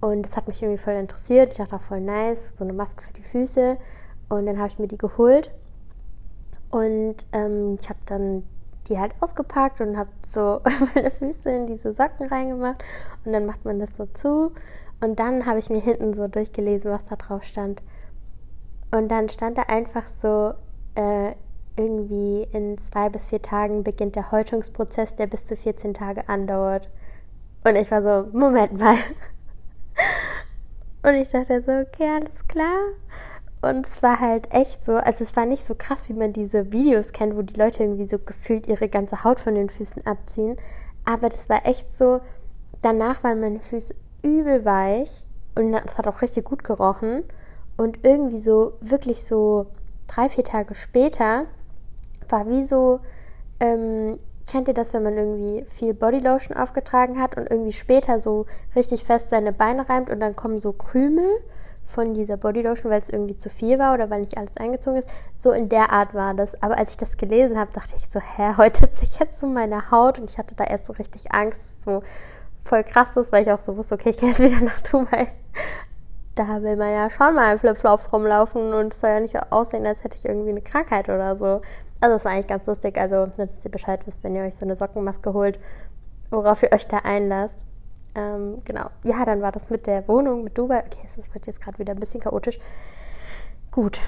Und 0.00 0.26
das 0.26 0.36
hat 0.36 0.46
mich 0.46 0.62
irgendwie 0.62 0.80
voll 0.80 0.94
interessiert. 0.94 1.52
Ich 1.52 1.58
dachte 1.58 1.76
auch 1.76 1.80
voll 1.80 2.00
nice, 2.00 2.52
so 2.56 2.64
eine 2.64 2.72
Maske 2.72 3.02
für 3.02 3.12
die 3.12 3.22
Füße. 3.22 3.78
Und 4.28 4.46
dann 4.46 4.58
habe 4.58 4.68
ich 4.68 4.78
mir 4.78 4.86
die 4.86 4.98
geholt. 4.98 5.50
Und 6.70 7.16
ähm, 7.32 7.78
ich 7.80 7.88
habe 7.88 7.98
dann 8.06 8.44
die 8.88 8.98
halt 8.98 9.12
ausgepackt 9.20 9.80
und 9.80 9.96
habe 9.96 10.10
so 10.26 10.60
meine 10.94 11.10
Füße 11.10 11.50
in 11.50 11.66
diese 11.66 11.92
Socken 11.92 12.28
reingemacht. 12.28 12.82
Und 13.24 13.32
dann 13.32 13.46
macht 13.46 13.64
man 13.64 13.78
das 13.78 13.96
so 13.96 14.06
zu 14.06 14.52
Und 15.00 15.18
dann 15.18 15.46
habe 15.46 15.58
ich 15.58 15.70
mir 15.70 15.80
hinten 15.80 16.14
so 16.14 16.28
durchgelesen, 16.28 16.90
was 16.90 17.04
da 17.04 17.16
drauf 17.16 17.44
stand. 17.44 17.82
Und 18.90 19.08
dann 19.08 19.28
stand 19.28 19.58
da 19.58 19.62
einfach 19.62 20.06
so, 20.06 20.54
äh, 20.94 21.34
irgendwie 21.76 22.46
in 22.52 22.76
zwei 22.78 23.08
bis 23.08 23.28
vier 23.28 23.40
Tagen 23.40 23.84
beginnt 23.84 24.16
der 24.16 24.30
Häutungsprozess, 24.30 25.16
der 25.16 25.26
bis 25.26 25.46
zu 25.46 25.56
14 25.56 25.94
Tage 25.94 26.28
andauert. 26.28 26.90
Und 27.64 27.76
ich 27.76 27.90
war 27.90 28.02
so, 28.02 28.28
Moment 28.36 28.78
mal. 28.78 28.96
Und 31.02 31.14
ich 31.14 31.30
dachte 31.30 31.62
so, 31.62 31.72
okay, 31.72 32.08
alles 32.08 32.46
klar. 32.48 32.78
Und 33.62 33.86
es 33.86 34.02
war 34.02 34.20
halt 34.20 34.52
echt 34.52 34.84
so, 34.84 34.94
also 34.94 35.22
es 35.22 35.36
war 35.36 35.44
nicht 35.44 35.66
so 35.66 35.74
krass, 35.74 36.08
wie 36.08 36.14
man 36.14 36.32
diese 36.32 36.72
Videos 36.72 37.12
kennt, 37.12 37.36
wo 37.36 37.42
die 37.42 37.58
Leute 37.58 37.82
irgendwie 37.82 38.06
so 38.06 38.18
gefühlt 38.18 38.66
ihre 38.66 38.88
ganze 38.88 39.22
Haut 39.22 39.38
von 39.38 39.54
den 39.54 39.68
Füßen 39.68 40.06
abziehen. 40.06 40.56
Aber 41.04 41.28
das 41.28 41.48
war 41.48 41.66
echt 41.66 41.94
so, 41.94 42.20
danach 42.80 43.22
waren 43.22 43.40
meine 43.40 43.60
Füße 43.60 43.94
übel 44.22 44.64
weich 44.64 45.22
und 45.54 45.74
es 45.74 45.98
hat 45.98 46.08
auch 46.08 46.22
richtig 46.22 46.44
gut 46.44 46.64
gerochen. 46.64 47.24
Und 47.76 47.98
irgendwie 48.02 48.40
so, 48.40 48.74
wirklich 48.80 49.24
so 49.24 49.66
drei, 50.06 50.28
vier 50.28 50.44
Tage 50.44 50.74
später 50.74 51.46
war 52.28 52.48
wie 52.48 52.64
so, 52.64 53.00
ähm, 53.60 54.18
kennt 54.46 54.68
ihr 54.68 54.74
das, 54.74 54.94
wenn 54.94 55.02
man 55.02 55.16
irgendwie 55.16 55.64
viel 55.70 55.94
Bodylotion 55.94 56.56
aufgetragen 56.56 57.20
hat 57.20 57.36
und 57.36 57.50
irgendwie 57.50 57.72
später 57.72 58.18
so 58.18 58.46
richtig 58.74 59.04
fest 59.04 59.30
seine 59.30 59.52
Beine 59.52 59.88
reimt 59.88 60.10
und 60.10 60.20
dann 60.20 60.34
kommen 60.34 60.58
so 60.58 60.72
Krümel 60.72 61.40
von 61.90 62.14
dieser 62.14 62.36
Bodylotion, 62.36 62.90
weil 62.90 63.02
es 63.02 63.10
irgendwie 63.10 63.36
zu 63.36 63.50
viel 63.50 63.78
war 63.78 63.94
oder 63.94 64.10
weil 64.10 64.20
nicht 64.20 64.38
alles 64.38 64.56
eingezogen 64.56 64.98
ist. 64.98 65.08
So 65.36 65.52
in 65.52 65.68
der 65.68 65.90
Art 65.92 66.14
war 66.14 66.34
das. 66.34 66.60
Aber 66.62 66.78
als 66.78 66.92
ich 66.92 66.96
das 66.96 67.16
gelesen 67.16 67.58
habe, 67.58 67.72
dachte 67.72 67.94
ich 67.96 68.06
so, 68.10 68.20
hä, 68.20 68.54
häutet 68.56 68.92
sich 68.92 69.18
jetzt 69.18 69.40
so 69.40 69.46
meine 69.46 69.90
Haut 69.90 70.18
und 70.18 70.30
ich 70.30 70.38
hatte 70.38 70.54
da 70.54 70.64
erst 70.64 70.86
so 70.86 70.92
richtig 70.94 71.32
Angst, 71.32 71.60
so 71.84 72.02
voll 72.62 72.84
krass 72.84 73.16
ist, 73.16 73.32
weil 73.32 73.42
ich 73.42 73.52
auch 73.52 73.60
so 73.60 73.76
wusste, 73.76 73.94
okay, 73.94 74.10
ich 74.10 74.18
gehe 74.20 74.28
jetzt 74.28 74.40
wieder 74.40 74.60
nach 74.60 74.80
Dubai. 74.82 75.28
Da 76.34 76.62
will 76.62 76.76
man 76.76 76.92
ja 76.92 77.10
schon 77.10 77.34
mal 77.34 77.52
in 77.52 77.58
Flipflops 77.58 78.12
rumlaufen 78.12 78.72
und 78.72 78.92
es 78.92 79.00
soll 79.00 79.10
ja 79.10 79.20
nicht 79.20 79.36
so 79.36 79.40
aussehen, 79.50 79.84
als 79.84 80.04
hätte 80.04 80.16
ich 80.16 80.24
irgendwie 80.24 80.50
eine 80.50 80.62
Krankheit 80.62 81.08
oder 81.08 81.36
so. 81.36 81.60
Also 82.00 82.16
es 82.16 82.24
war 82.24 82.32
eigentlich 82.32 82.46
ganz 82.46 82.66
lustig. 82.66 82.98
Also, 82.98 83.26
dass 83.26 83.64
ihr 83.64 83.70
Bescheid 83.70 84.06
wisst, 84.06 84.24
wenn 84.24 84.34
ihr 84.34 84.42
euch 84.42 84.56
so 84.56 84.64
eine 84.64 84.76
Sockenmaske 84.76 85.32
holt, 85.34 85.58
worauf 86.30 86.62
ihr 86.62 86.72
euch 86.72 86.86
da 86.86 86.98
einlasst. 86.98 87.64
Ähm, 88.14 88.58
genau. 88.64 88.90
Ja, 89.02 89.24
dann 89.24 89.42
war 89.42 89.52
das 89.52 89.70
mit 89.70 89.86
der 89.86 90.06
Wohnung, 90.08 90.44
mit 90.44 90.56
Dubai. 90.56 90.84
Okay, 90.86 91.06
es 91.06 91.32
wird 91.32 91.46
jetzt 91.46 91.60
gerade 91.60 91.78
wieder 91.78 91.92
ein 91.92 92.00
bisschen 92.00 92.20
chaotisch. 92.20 92.58
Gut. 93.70 94.00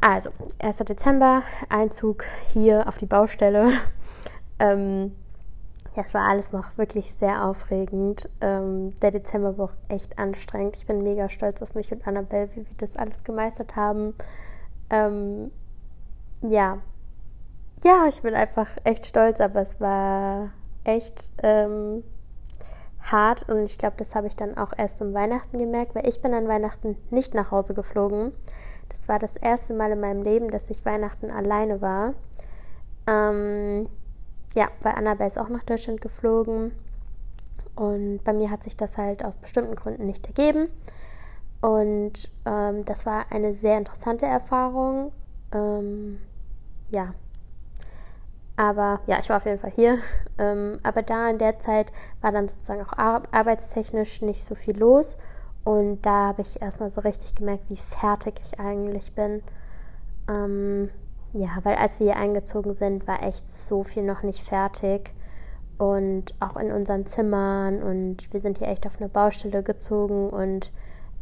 Also, 0.00 0.30
1. 0.58 0.76
Dezember, 0.78 1.42
Einzug 1.68 2.24
hier 2.52 2.86
auf 2.86 2.98
die 2.98 3.06
Baustelle. 3.06 3.72
ähm, 4.58 5.16
ja, 5.96 6.02
es 6.04 6.12
war 6.12 6.28
alles 6.28 6.52
noch 6.52 6.76
wirklich 6.76 7.14
sehr 7.14 7.44
aufregend. 7.44 8.28
Ähm, 8.42 8.98
der 9.00 9.10
Dezember 9.10 9.56
war 9.56 9.66
auch 9.66 9.74
echt 9.88 10.18
anstrengend. 10.18 10.76
Ich 10.76 10.86
bin 10.86 11.02
mega 11.02 11.30
stolz 11.30 11.62
auf 11.62 11.74
mich 11.74 11.90
und 11.92 12.06
Annabelle, 12.06 12.50
wie 12.52 12.66
wir 12.66 12.76
das 12.76 12.96
alles 12.96 13.24
gemeistert 13.24 13.76
haben. 13.76 14.14
Ähm, 14.90 15.50
ja, 16.42 16.78
ja, 17.84 18.06
ich 18.08 18.22
bin 18.22 18.34
einfach 18.34 18.68
echt 18.84 19.06
stolz, 19.06 19.40
aber 19.40 19.60
es 19.62 19.80
war 19.80 20.50
echt 20.84 21.32
ähm, 21.42 22.02
hart 23.12 23.48
und 23.48 23.64
ich 23.64 23.78
glaube, 23.78 23.96
das 23.98 24.14
habe 24.14 24.26
ich 24.26 24.36
dann 24.36 24.56
auch 24.56 24.72
erst 24.76 25.00
um 25.02 25.14
Weihnachten 25.14 25.58
gemerkt, 25.58 25.94
weil 25.94 26.06
ich 26.06 26.20
bin 26.20 26.34
an 26.34 26.48
Weihnachten 26.48 26.96
nicht 27.10 27.34
nach 27.34 27.50
Hause 27.50 27.74
geflogen. 27.74 28.32
Das 28.88 29.08
war 29.08 29.18
das 29.18 29.36
erste 29.36 29.74
Mal 29.74 29.92
in 29.92 30.00
meinem 30.00 30.22
Leben, 30.22 30.50
dass 30.50 30.70
ich 30.70 30.84
Weihnachten 30.84 31.30
alleine 31.30 31.80
war. 31.80 32.14
Ähm, 33.06 33.88
ja, 34.54 34.68
weil 34.82 34.94
Annabelle 34.94 35.28
ist 35.28 35.38
auch 35.38 35.48
nach 35.48 35.64
Deutschland 35.64 36.00
geflogen 36.00 36.72
und 37.76 38.24
bei 38.24 38.32
mir 38.32 38.50
hat 38.50 38.64
sich 38.64 38.76
das 38.76 38.96
halt 38.96 39.24
aus 39.24 39.36
bestimmten 39.36 39.76
Gründen 39.76 40.06
nicht 40.06 40.26
ergeben. 40.26 40.68
Und 41.60 42.30
ähm, 42.44 42.84
das 42.84 43.06
war 43.06 43.26
eine 43.30 43.54
sehr 43.54 43.78
interessante 43.78 44.26
Erfahrung. 44.26 45.12
Ähm, 45.52 46.18
ja, 46.90 47.14
aber 48.56 49.00
ja, 49.06 49.18
ich 49.20 49.28
war 49.28 49.36
auf 49.36 49.44
jeden 49.44 49.58
Fall 49.58 49.72
hier. 49.72 49.98
Ähm, 50.38 50.80
aber 50.82 51.00
da 51.00 51.30
in 51.30 51.38
der 51.38 51.60
Zeit 51.60 51.90
war 52.20 52.30
dann 52.30 52.46
sozusagen 52.46 52.82
auch 52.82 52.92
ar 52.92 53.22
arbeitstechnisch 53.32 54.20
nicht 54.20 54.44
so 54.44 54.54
viel 54.54 54.76
los. 54.76 55.16
Und 55.64 56.02
da 56.02 56.26
habe 56.26 56.42
ich 56.42 56.60
erstmal 56.60 56.90
so 56.90 57.00
richtig 57.00 57.34
gemerkt, 57.34 57.70
wie 57.70 57.78
fertig 57.78 58.34
ich 58.44 58.60
eigentlich 58.60 59.14
bin. 59.14 59.42
Ähm, 60.28 60.90
ja, 61.32 61.48
weil 61.62 61.76
als 61.76 62.00
wir 62.00 62.08
hier 62.08 62.16
eingezogen 62.16 62.74
sind, 62.74 63.08
war 63.08 63.22
echt 63.22 63.50
so 63.50 63.82
viel 63.82 64.02
noch 64.02 64.22
nicht 64.24 64.44
fertig. 64.44 65.14
Und 65.78 66.34
auch 66.38 66.58
in 66.58 66.70
unseren 66.70 67.06
Zimmern. 67.06 67.82
Und 67.82 68.30
wir 68.34 68.40
sind 68.40 68.58
hier 68.58 68.68
echt 68.68 68.86
auf 68.86 68.98
eine 68.98 69.08
Baustelle 69.08 69.62
gezogen. 69.62 70.28
Und 70.28 70.70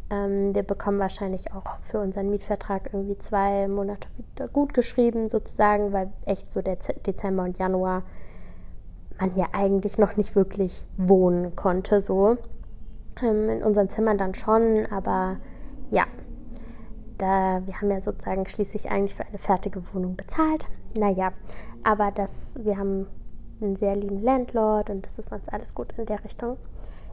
ähm, 0.09 0.53
wir 0.53 0.63
bekommen 0.63 0.99
wahrscheinlich 0.99 1.53
auch 1.53 1.79
für 1.81 1.99
unseren 1.99 2.29
Mietvertrag 2.29 2.89
irgendwie 2.93 3.17
zwei 3.17 3.67
Monate 3.67 4.07
gut 4.53 4.73
geschrieben, 4.73 5.29
sozusagen, 5.29 5.93
weil 5.93 6.11
echt 6.25 6.51
so 6.51 6.61
der 6.61 6.77
Dezember 7.05 7.43
und 7.43 7.57
Januar 7.57 8.03
man 9.19 9.31
hier 9.31 9.47
eigentlich 9.53 9.97
noch 9.97 10.17
nicht 10.17 10.35
wirklich 10.35 10.85
wohnen 10.97 11.55
konnte, 11.55 12.01
so. 12.01 12.37
Ähm, 13.21 13.49
in 13.49 13.63
unseren 13.63 13.89
Zimmern 13.89 14.17
dann 14.17 14.35
schon, 14.35 14.85
aber 14.91 15.37
ja, 15.89 16.05
da, 17.17 17.61
wir 17.65 17.79
haben 17.79 17.89
ja 17.89 18.01
sozusagen 18.01 18.45
schließlich 18.45 18.91
eigentlich 18.91 19.15
für 19.15 19.25
eine 19.25 19.37
fertige 19.37 19.81
Wohnung 19.93 20.17
bezahlt. 20.17 20.67
Naja, 20.97 21.31
aber 21.83 22.11
das, 22.11 22.53
wir 22.59 22.77
haben 22.77 23.07
einen 23.61 23.75
sehr 23.75 23.95
lieben 23.95 24.21
Landlord 24.21 24.89
und 24.89 25.05
das 25.05 25.17
ist 25.17 25.29
sonst 25.29 25.51
alles 25.51 25.73
gut 25.73 25.93
in 25.97 26.05
der 26.05 26.23
Richtung. 26.23 26.57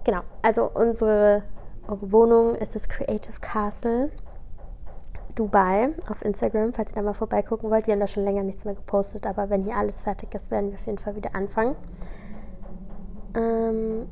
Genau, 0.04 0.22
also 0.42 0.68
unsere 0.74 1.44
eure 1.88 2.12
Wohnung 2.12 2.54
ist 2.54 2.74
das 2.74 2.88
Creative 2.88 3.40
Castle 3.40 4.10
Dubai 5.34 5.90
auf 6.10 6.24
Instagram, 6.24 6.72
falls 6.72 6.90
ihr 6.90 6.96
da 6.96 7.02
mal 7.02 7.14
vorbeigucken 7.14 7.70
wollt. 7.70 7.86
Wir 7.86 7.94
haben 7.94 8.00
da 8.00 8.06
schon 8.06 8.24
länger 8.24 8.42
nichts 8.42 8.64
mehr 8.64 8.74
gepostet, 8.74 9.26
aber 9.26 9.50
wenn 9.50 9.64
hier 9.64 9.76
alles 9.76 10.02
fertig 10.02 10.34
ist, 10.34 10.50
werden 10.50 10.70
wir 10.70 10.78
auf 10.78 10.86
jeden 10.86 10.98
Fall 10.98 11.16
wieder 11.16 11.34
anfangen. 11.34 11.74
Ähm, 13.34 14.08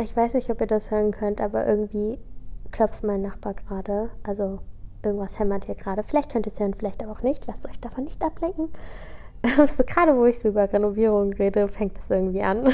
ich 0.00 0.16
weiß 0.16 0.34
nicht, 0.34 0.48
ob 0.50 0.60
ihr 0.60 0.66
das 0.66 0.90
hören 0.90 1.10
könnt, 1.10 1.40
aber 1.40 1.66
irgendwie 1.66 2.18
klopft 2.70 3.02
mein 3.02 3.22
Nachbar 3.22 3.54
gerade. 3.54 4.10
Also 4.22 4.60
irgendwas 5.02 5.38
hämmert 5.38 5.64
hier 5.64 5.74
gerade. 5.74 6.02
Vielleicht 6.02 6.32
könnt 6.32 6.46
ihr 6.46 6.52
es 6.52 6.60
hören, 6.60 6.74
vielleicht 6.74 7.02
aber 7.02 7.12
auch 7.12 7.22
nicht. 7.22 7.46
Lasst 7.46 7.66
euch 7.66 7.80
davon 7.80 8.04
nicht 8.04 8.22
ablenken. 8.22 8.68
also, 9.58 9.84
gerade 9.84 10.16
wo 10.16 10.26
ich 10.26 10.38
so 10.38 10.48
über 10.48 10.72
Renovierung 10.72 11.32
rede, 11.32 11.68
fängt 11.68 11.98
es 11.98 12.10
irgendwie 12.10 12.42
an. 12.42 12.72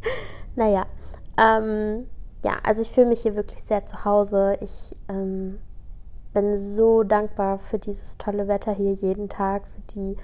naja. 0.56 0.86
Ähm, 1.38 2.06
ja, 2.44 2.58
also 2.64 2.82
ich 2.82 2.90
fühle 2.90 3.08
mich 3.08 3.22
hier 3.22 3.34
wirklich 3.36 3.62
sehr 3.62 3.84
zu 3.84 4.04
Hause. 4.04 4.56
Ich 4.60 4.96
ähm, 5.08 5.58
bin 6.32 6.56
so 6.56 7.02
dankbar 7.02 7.58
für 7.58 7.78
dieses 7.78 8.16
tolle 8.18 8.48
Wetter 8.48 8.72
hier 8.72 8.92
jeden 8.92 9.28
Tag, 9.28 9.66
für 9.66 9.94
die 9.94 10.16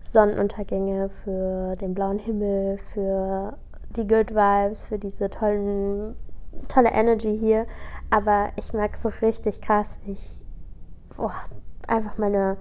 Sonnenuntergänge, 0.00 1.10
für 1.24 1.76
den 1.76 1.94
blauen 1.94 2.18
Himmel, 2.18 2.78
für 2.78 3.56
die 3.96 4.06
Good 4.06 4.30
Vibes, 4.34 4.86
für 4.86 4.98
diese 4.98 5.30
tollen, 5.30 6.16
tolle 6.68 6.90
Energy 6.90 7.38
hier. 7.38 7.66
Aber 8.10 8.50
ich 8.56 8.72
merke 8.72 8.98
so 8.98 9.10
richtig 9.22 9.60
krass, 9.60 9.98
wie 10.04 10.12
ich 10.12 10.42
boah, 11.16 11.34
einfach 11.88 12.18
meine, 12.18 12.56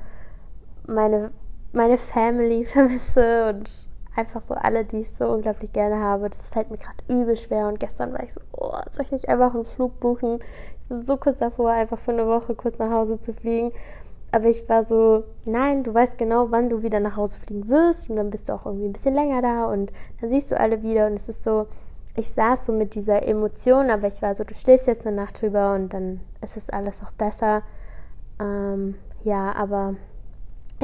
meine, 0.87 1.31
meine 1.73 1.97
Family 1.97 2.65
vermisse 2.71 3.49
und 3.49 3.90
einfach 4.15 4.41
so 4.41 4.53
alle, 4.53 4.85
die 4.85 4.99
ich 4.99 5.11
so 5.11 5.25
unglaublich 5.25 5.71
gerne 5.73 5.99
habe. 5.99 6.29
Das 6.29 6.49
fällt 6.49 6.69
mir 6.69 6.77
gerade 6.77 6.97
übel 7.07 7.35
schwer. 7.35 7.67
Und 7.67 7.79
gestern 7.79 8.13
war 8.13 8.23
ich 8.23 8.33
so, 8.33 8.41
oh, 8.53 8.73
soll 8.91 9.05
ich 9.05 9.11
nicht 9.11 9.29
einfach 9.29 9.53
einen 9.53 9.65
Flug 9.65 9.99
buchen? 9.99 10.39
Ich 10.83 10.89
war 10.89 11.05
so 11.05 11.17
kurz 11.17 11.37
davor, 11.37 11.71
einfach 11.71 11.99
für 11.99 12.11
eine 12.11 12.27
Woche 12.27 12.55
kurz 12.55 12.77
nach 12.79 12.91
Hause 12.91 13.19
zu 13.19 13.33
fliegen. 13.33 13.71
Aber 14.33 14.45
ich 14.45 14.67
war 14.69 14.83
so, 14.83 15.23
nein, 15.45 15.83
du 15.83 15.93
weißt 15.93 16.17
genau, 16.17 16.51
wann 16.51 16.69
du 16.69 16.83
wieder 16.83 16.99
nach 16.99 17.17
Hause 17.17 17.37
fliegen 17.39 17.67
wirst. 17.67 18.09
Und 18.09 18.17
dann 18.17 18.29
bist 18.29 18.49
du 18.49 18.53
auch 18.53 18.65
irgendwie 18.65 18.85
ein 18.85 18.93
bisschen 18.93 19.13
länger 19.13 19.41
da 19.41 19.65
und 19.65 19.91
dann 20.19 20.29
siehst 20.29 20.51
du 20.51 20.59
alle 20.59 20.83
wieder. 20.83 21.07
Und 21.07 21.13
es 21.13 21.29
ist 21.29 21.43
so, 21.43 21.67
ich 22.15 22.29
saß 22.29 22.65
so 22.65 22.73
mit 22.73 22.95
dieser 22.95 23.25
Emotion, 23.25 23.89
aber 23.89 24.07
ich 24.07 24.21
war 24.21 24.35
so, 24.35 24.43
du 24.43 24.53
schläfst 24.53 24.87
jetzt 24.87 25.07
eine 25.07 25.15
Nacht 25.15 25.41
drüber 25.41 25.73
und 25.73 25.93
dann 25.93 26.21
ist 26.41 26.57
es 26.57 26.69
alles 26.69 27.01
auch 27.03 27.11
besser. 27.11 27.63
Ähm, 28.39 28.95
ja, 29.23 29.53
aber 29.53 29.95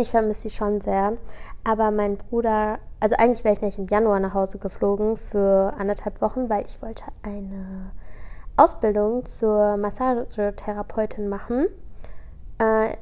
ich 0.01 0.11
vermisse 0.11 0.43
sie 0.43 0.49
schon 0.49 0.81
sehr. 0.81 1.13
Aber 1.63 1.91
mein 1.91 2.17
Bruder, 2.17 2.79
also 2.99 3.15
eigentlich 3.17 3.43
wäre 3.43 3.55
ich 3.55 3.61
nicht 3.61 3.77
im 3.79 3.87
Januar 3.87 4.19
nach 4.19 4.33
Hause 4.33 4.57
geflogen 4.57 5.17
für 5.17 5.73
anderthalb 5.77 6.21
Wochen, 6.21 6.49
weil 6.49 6.65
ich 6.65 6.81
wollte 6.81 7.03
eine 7.23 7.91
Ausbildung 8.55 9.25
zur 9.25 9.77
Massagetherapeutin 9.77 11.29
machen. 11.29 11.67
Äh, 12.59 12.95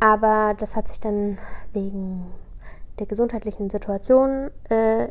aber 0.00 0.54
das 0.58 0.76
hat 0.76 0.88
sich 0.88 1.00
dann 1.00 1.38
wegen 1.72 2.26
der 2.98 3.06
gesundheitlichen 3.06 3.70
Situation 3.70 4.50
äh, 4.68 5.08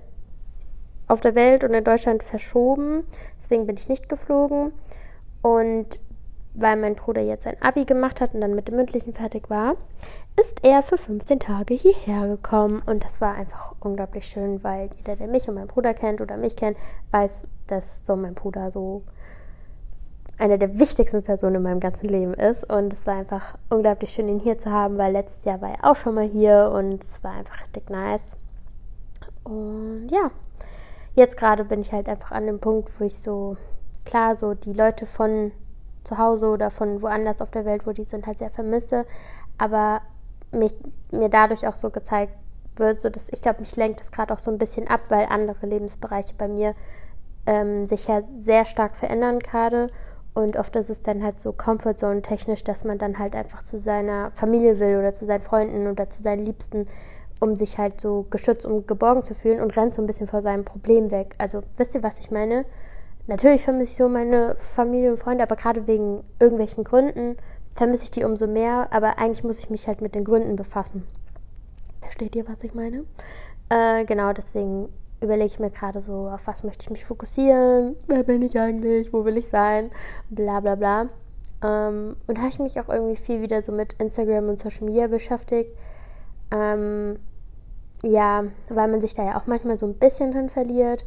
auf 1.08 1.22
der 1.22 1.36
Welt 1.36 1.64
und 1.64 1.74
in 1.74 1.84
Deutschland 1.84 2.24
verschoben. 2.24 3.04
Deswegen 3.40 3.66
bin 3.66 3.78
ich 3.78 3.88
nicht 3.88 4.10
geflogen. 4.10 4.74
Und 5.42 6.02
weil 6.56 6.78
mein 6.78 6.96
Bruder 6.96 7.22
jetzt 7.22 7.44
sein 7.44 7.62
Abi 7.62 7.86
gemacht 7.86 8.22
hat 8.22 8.34
und 8.34 8.42
dann 8.42 8.56
mit 8.56 8.68
dem 8.68 8.78
mündlichen 8.78 9.14
fertig 9.14 9.50
war, 9.50 9.76
ist 10.40 10.64
er 10.64 10.84
für 10.84 10.98
15 10.98 11.40
Tage 11.40 11.74
hierher 11.74 12.28
gekommen. 12.28 12.82
Und 12.86 13.04
das 13.04 13.22
war 13.22 13.36
einfach 13.36 13.74
unglaublich 13.80 14.26
schön, 14.26 14.64
weil 14.64 14.90
jeder, 14.98 15.16
der 15.16 15.28
mich 15.28 15.48
und 15.48 15.56
meinen 15.56 15.68
Bruder 15.68 15.94
kennt 15.94 16.22
oder 16.22 16.38
mich 16.38 16.56
kennt, 16.56 16.78
weiß, 17.12 17.48
dass 17.68 18.06
so 18.06 18.16
mein 18.16 18.36
Bruder 18.36 18.70
so 18.72 19.04
eine 20.38 20.58
der 20.58 20.78
wichtigsten 20.78 21.24
Personen 21.24 21.56
in 21.56 21.64
meinem 21.64 21.80
ganzen 21.80 22.10
Leben 22.10 22.34
ist. 22.34 22.70
Und 22.70 22.94
es 22.94 23.08
war 23.08 23.16
einfach 23.16 23.56
unglaublich 23.70 24.12
schön, 24.12 24.28
ihn 24.28 24.40
hier 24.40 24.58
zu 24.58 24.72
haben, 24.72 24.98
weil 24.98 25.14
letztes 25.14 25.46
Jahr 25.46 25.62
war 25.62 25.72
er 25.72 25.90
auch 25.90 25.96
schon 25.96 26.16
mal 26.16 26.28
hier 26.28 26.72
und 26.74 27.04
es 27.04 27.24
war 27.24 27.32
einfach 27.32 27.62
richtig 27.62 27.90
nice. 27.90 28.36
Und 29.44 30.10
ja, 30.10 30.32
jetzt 31.14 31.38
gerade 31.38 31.64
bin 31.64 31.80
ich 31.80 31.94
halt 31.94 32.10
einfach 32.10 32.32
an 32.32 32.48
dem 32.48 32.60
Punkt, 32.60 32.90
wo 33.00 33.06
ich 33.06 33.18
so, 33.18 33.56
klar, 34.04 34.36
so 34.36 34.54
die 34.54 34.74
Leute 34.74 35.06
von 35.06 35.52
zu 36.04 36.18
Hause 36.18 36.48
oder 36.48 36.70
von 36.70 37.02
woanders 37.02 37.42
auf 37.42 37.52
der 37.52 37.66
Welt, 37.66 37.88
wo 37.88 37.92
die 37.92 38.04
sind, 38.04 38.28
halt 38.28 38.40
sehr 38.40 38.52
vermisse. 38.52 39.06
Aber 39.58 40.02
mich, 40.56 40.74
mir 41.12 41.30
dadurch 41.30 41.68
auch 41.68 41.76
so 41.76 41.90
gezeigt 41.90 42.34
wird, 42.76 43.02
so 43.02 43.10
dass 43.10 43.30
ich 43.30 43.42
glaube, 43.42 43.62
mich 43.62 43.76
lenkt 43.76 44.00
das 44.02 44.12
gerade 44.12 44.34
auch 44.34 44.40
so 44.40 44.52
ein 44.52 44.58
bisschen 44.58 44.88
ab, 44.88 45.02
weil 45.10 45.28
andere 45.30 45.66
Lebensbereiche 45.66 46.34
bei 46.38 46.48
mir 46.48 46.76
ähm, 47.46 47.86
sich 47.86 48.08
ja 48.08 48.22
sehr 48.40 48.66
stark 48.66 48.96
verändern 48.96 49.40
gerade. 49.40 49.90
Und 50.34 50.58
oft 50.58 50.76
ist 50.76 50.90
es 50.90 51.02
dann 51.02 51.24
halt 51.24 51.40
so 51.40 51.54
Comfortzone 51.54 52.22
technisch, 52.22 52.64
dass 52.64 52.84
man 52.84 52.98
dann 52.98 53.20
halt 53.20 53.36
einfach 53.36 53.64
zu 53.64 53.78
seiner 53.78 54.32
Familie 54.32 54.80
will 54.80 54.98
oder 54.98 55.14
zu 55.14 55.26
seinen 55.26 55.42
Freunden 55.42 55.88
oder 55.88 56.10
zu 56.10 56.22
seinen 56.22 56.44
Liebsten, 56.44 56.88
um 57.40 57.56
sich 57.56 57.78
halt 57.78 58.02
so 58.02 58.26
geschützt 58.30 58.66
und 58.66 58.86
geborgen 58.86 59.24
zu 59.24 59.34
fühlen 59.34 59.62
und 59.62 59.78
rennt 59.78 59.94
so 59.94 60.02
ein 60.02 60.08
bisschen 60.08 60.28
vor 60.28 60.42
seinem 60.42 60.66
Problem 60.66 61.10
weg. 61.10 61.36
Also 61.38 61.62
wisst 61.78 61.96
ihr, 61.96 62.04
was 62.04 62.20
ich 62.20 62.32
meine? 62.32 62.66
Natürlich 63.28 63.64
vermisse 63.64 63.92
ich 63.92 63.98
so 63.98 64.10
meine 64.10 64.56
Familie 64.58 65.12
und 65.12 65.18
Freunde, 65.18 65.44
aber 65.44 65.56
gerade 65.56 65.88
wegen 65.88 66.24
irgendwelchen 66.40 66.84
Gründen 66.84 67.38
vermisse 67.76 68.06
ich 68.06 68.12
die 68.12 68.24
umso 68.24 68.48
mehr. 68.48 68.88
Aber 68.92 69.20
eigentlich 69.20 69.44
muss 69.44 69.60
ich 69.60 69.70
mich 69.70 69.88
halt 69.88 70.02
mit 70.02 70.16
den 70.16 70.24
Gründen 70.24 70.56
befassen. 70.56 71.06
Versteht 72.02 72.36
ihr, 72.36 72.48
was 72.48 72.64
ich 72.64 72.74
meine? 72.74 73.06
Äh, 73.70 74.06
genau, 74.06 74.34
deswegen 74.34 74.90
überlege 75.22 75.46
ich 75.46 75.60
mir 75.60 75.70
gerade 75.70 76.02
so, 76.02 76.30
auf 76.30 76.48
was 76.48 76.64
möchte 76.64 76.84
ich 76.84 76.90
mich 76.92 77.06
fokussieren, 77.06 77.96
wer 78.08 78.24
bin 78.24 78.42
ich 78.42 78.60
eigentlich, 78.60 79.12
wo 79.14 79.26
will 79.26 79.38
ich 79.38 79.48
sein, 79.48 79.92
bla 80.30 80.60
bla 80.60 80.76
bla. 80.76 81.10
Ähm, 81.64 82.16
und 82.28 82.38
habe 82.38 82.50
ich 82.50 82.60
mich 82.60 82.80
auch 82.80 82.90
irgendwie 82.90 83.16
viel 83.16 83.42
wieder 83.42 83.62
so 83.62 83.72
mit 83.72 83.94
Instagram 83.94 84.50
und 84.50 84.60
Social 84.60 84.86
Media 84.86 85.08
beschäftigt. 85.08 85.72
Ähm, 86.52 87.18
ja, 88.04 88.44
weil 88.70 88.88
man 88.88 89.02
sich 89.02 89.14
da 89.14 89.26
ja 89.26 89.38
auch 89.38 89.48
manchmal 89.48 89.78
so 89.78 89.88
ein 89.88 89.96
bisschen 89.96 90.32
drin 90.32 90.50
verliert. 90.50 91.06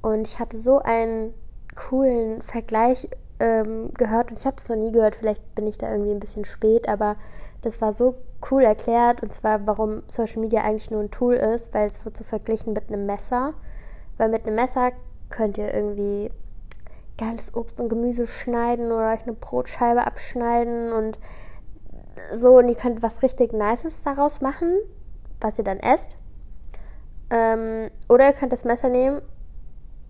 Und 0.00 0.26
ich 0.26 0.38
hatte 0.38 0.58
so 0.58 0.78
einen 0.78 1.34
coolen 1.74 2.40
Vergleich 2.42 3.08
ähm, 3.40 3.92
gehört 3.94 4.30
und 4.30 4.38
ich 4.38 4.46
habe 4.46 4.56
es 4.56 4.68
noch 4.68 4.76
nie 4.76 4.92
gehört, 4.92 5.14
vielleicht 5.14 5.54
bin 5.54 5.66
ich 5.66 5.78
da 5.78 5.90
irgendwie 5.90 6.10
ein 6.10 6.20
bisschen 6.20 6.44
spät, 6.44 6.88
aber 6.88 7.16
das 7.62 7.80
war 7.80 7.92
so 7.92 8.16
cool 8.50 8.62
erklärt 8.62 9.22
und 9.22 9.32
zwar, 9.32 9.66
warum 9.66 10.02
Social 10.06 10.40
Media 10.40 10.62
eigentlich 10.62 10.90
nur 10.90 11.00
ein 11.00 11.10
Tool 11.10 11.34
ist, 11.34 11.74
weil 11.74 11.86
es 11.86 12.04
wird 12.04 12.16
so 12.16 12.24
verglichen 12.24 12.72
mit 12.72 12.88
einem 12.88 13.06
Messer. 13.06 13.54
Weil 14.16 14.28
mit 14.28 14.46
einem 14.46 14.56
Messer 14.56 14.92
könnt 15.28 15.58
ihr 15.58 15.72
irgendwie 15.72 16.30
geiles 17.18 17.54
Obst 17.54 17.80
und 17.80 17.88
Gemüse 17.88 18.26
schneiden 18.26 18.86
oder 18.86 19.12
euch 19.12 19.22
eine 19.22 19.32
Brotscheibe 19.32 20.06
abschneiden 20.06 20.92
und 20.92 21.18
so 22.32 22.58
und 22.58 22.68
ihr 22.68 22.74
könnt 22.74 23.02
was 23.02 23.22
richtig 23.22 23.52
Nices 23.52 24.02
daraus 24.02 24.40
machen, 24.40 24.76
was 25.40 25.58
ihr 25.58 25.64
dann 25.64 25.80
esst. 25.80 26.16
Ähm, 27.30 27.90
oder 28.08 28.26
ihr 28.26 28.32
könnt 28.32 28.52
das 28.52 28.64
Messer 28.64 28.88
nehmen 28.88 29.20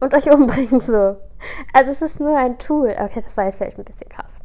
und 0.00 0.14
euch 0.14 0.30
umbringen 0.30 0.80
so. 0.80 1.16
Also 1.72 1.92
es 1.92 2.02
ist 2.02 2.20
nur 2.20 2.36
ein 2.36 2.58
Tool. 2.58 2.90
Okay, 2.90 3.20
das 3.22 3.36
war 3.36 3.46
jetzt 3.46 3.56
vielleicht 3.56 3.78
ein 3.78 3.84
bisschen 3.84 4.08
krass. 4.08 4.38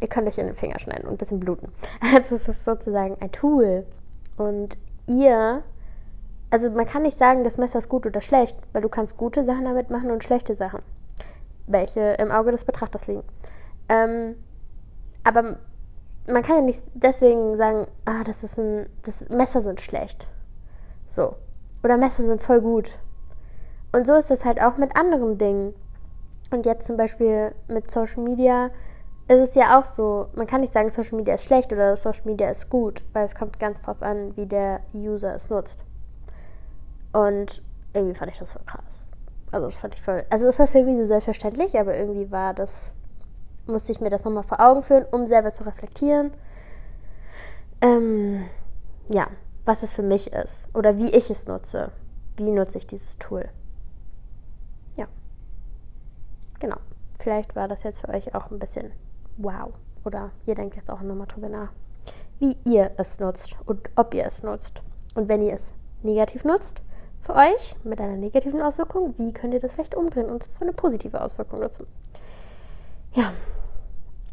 Ihr 0.00 0.08
könnt 0.08 0.26
euch 0.26 0.38
in 0.38 0.46
den 0.46 0.56
Finger 0.56 0.78
schneiden 0.78 1.04
und 1.04 1.12
ein 1.14 1.18
bisschen 1.18 1.40
bluten. 1.40 1.72
Also 2.14 2.36
es 2.36 2.48
ist 2.48 2.64
sozusagen 2.64 3.16
ein 3.20 3.32
Tool. 3.32 3.86
Und 4.36 4.76
ihr, 5.06 5.62
also 6.50 6.70
man 6.70 6.86
kann 6.86 7.02
nicht 7.02 7.18
sagen, 7.18 7.44
das 7.44 7.58
Messer 7.58 7.78
ist 7.78 7.88
gut 7.88 8.06
oder 8.06 8.20
schlecht, 8.20 8.56
weil 8.72 8.82
du 8.82 8.88
kannst 8.88 9.16
gute 9.16 9.44
Sachen 9.44 9.64
damit 9.64 9.90
machen 9.90 10.10
und 10.10 10.24
schlechte 10.24 10.54
Sachen, 10.54 10.82
welche 11.66 12.00
im 12.14 12.30
Auge 12.30 12.50
des 12.50 12.64
Betrachters 12.64 13.06
liegen. 13.06 13.22
Ähm, 13.88 14.36
aber 15.22 15.58
man 16.28 16.42
kann 16.42 16.56
ja 16.56 16.62
nicht 16.62 16.82
deswegen 16.94 17.56
sagen, 17.56 17.86
ah, 18.04 18.24
das 18.24 18.44
ist 18.44 18.58
ein, 18.58 18.88
das 19.02 19.28
Messer 19.28 19.60
sind 19.60 19.80
schlecht. 19.80 20.28
So. 21.06 21.36
Oder 21.82 21.96
Messer 21.96 22.24
sind 22.24 22.42
voll 22.42 22.60
gut. 22.60 22.98
Und 23.94 24.08
so 24.08 24.14
ist 24.14 24.32
es 24.32 24.44
halt 24.44 24.60
auch 24.60 24.76
mit 24.76 24.96
anderen 24.96 25.38
Dingen. 25.38 25.72
Und 26.50 26.66
jetzt 26.66 26.86
zum 26.86 26.96
Beispiel 26.96 27.54
mit 27.68 27.88
Social 27.90 28.24
Media 28.24 28.70
ist 29.28 29.38
es 29.38 29.54
ja 29.54 29.78
auch 29.78 29.84
so, 29.84 30.26
man 30.34 30.48
kann 30.48 30.62
nicht 30.62 30.72
sagen, 30.72 30.88
Social 30.88 31.16
Media 31.16 31.34
ist 31.34 31.44
schlecht 31.44 31.72
oder 31.72 31.96
Social 31.96 32.24
Media 32.24 32.50
ist 32.50 32.68
gut, 32.68 33.04
weil 33.12 33.24
es 33.24 33.36
kommt 33.36 33.60
ganz 33.60 33.80
drauf 33.82 34.02
an, 34.02 34.36
wie 34.36 34.46
der 34.46 34.80
User 34.92 35.34
es 35.34 35.48
nutzt. 35.48 35.84
Und 37.12 37.62
irgendwie 37.92 38.16
fand 38.16 38.32
ich 38.32 38.38
das 38.38 38.52
voll 38.52 38.62
krass. 38.66 39.06
Also 39.52 39.66
das 39.66 39.78
fand 39.78 39.94
ich 39.94 40.02
voll. 40.02 40.24
Also 40.28 40.48
ist 40.48 40.58
das 40.58 40.74
irgendwie 40.74 40.98
so 40.98 41.06
selbstverständlich, 41.06 41.78
aber 41.78 41.96
irgendwie 41.96 42.32
war 42.32 42.52
das, 42.52 42.92
musste 43.68 43.92
ich 43.92 44.00
mir 44.00 44.10
das 44.10 44.24
nochmal 44.24 44.42
vor 44.42 44.60
Augen 44.60 44.82
führen, 44.82 45.06
um 45.12 45.28
selber 45.28 45.52
zu 45.52 45.64
reflektieren. 45.64 46.32
Ähm, 47.80 48.46
ja, 49.08 49.28
was 49.64 49.84
es 49.84 49.92
für 49.92 50.02
mich 50.02 50.32
ist 50.32 50.66
oder 50.74 50.98
wie 50.98 51.10
ich 51.10 51.30
es 51.30 51.46
nutze. 51.46 51.92
Wie 52.36 52.50
nutze 52.50 52.78
ich 52.78 52.88
dieses 52.88 53.16
Tool? 53.18 53.48
Ja. 54.96 55.06
Genau. 56.64 56.78
Vielleicht 57.20 57.54
war 57.56 57.68
das 57.68 57.82
jetzt 57.82 58.00
für 58.00 58.08
euch 58.08 58.34
auch 58.34 58.50
ein 58.50 58.58
bisschen 58.58 58.90
wow. 59.36 59.70
Oder 60.02 60.30
ihr 60.46 60.54
denkt 60.54 60.76
jetzt 60.76 60.90
auch 60.90 61.02
nochmal 61.02 61.26
drüber 61.26 61.50
nach, 61.50 61.68
wie 62.38 62.56
ihr 62.64 62.90
es 62.96 63.20
nutzt 63.20 63.54
und 63.66 63.90
ob 63.96 64.14
ihr 64.14 64.24
es 64.24 64.42
nutzt. 64.42 64.82
Und 65.14 65.28
wenn 65.28 65.42
ihr 65.42 65.52
es 65.52 65.74
negativ 66.02 66.42
nutzt, 66.42 66.80
für 67.20 67.34
euch 67.34 67.76
mit 67.84 68.00
einer 68.00 68.16
negativen 68.16 68.62
Auswirkung, 68.62 69.12
wie 69.18 69.34
könnt 69.34 69.52
ihr 69.52 69.60
das 69.60 69.72
vielleicht 69.72 69.94
umdrehen 69.94 70.30
und 70.30 70.42
es 70.42 70.54
für 70.54 70.62
eine 70.62 70.72
positive 70.72 71.20
Auswirkung 71.20 71.60
nutzen? 71.60 71.86
Ja. 73.12 73.30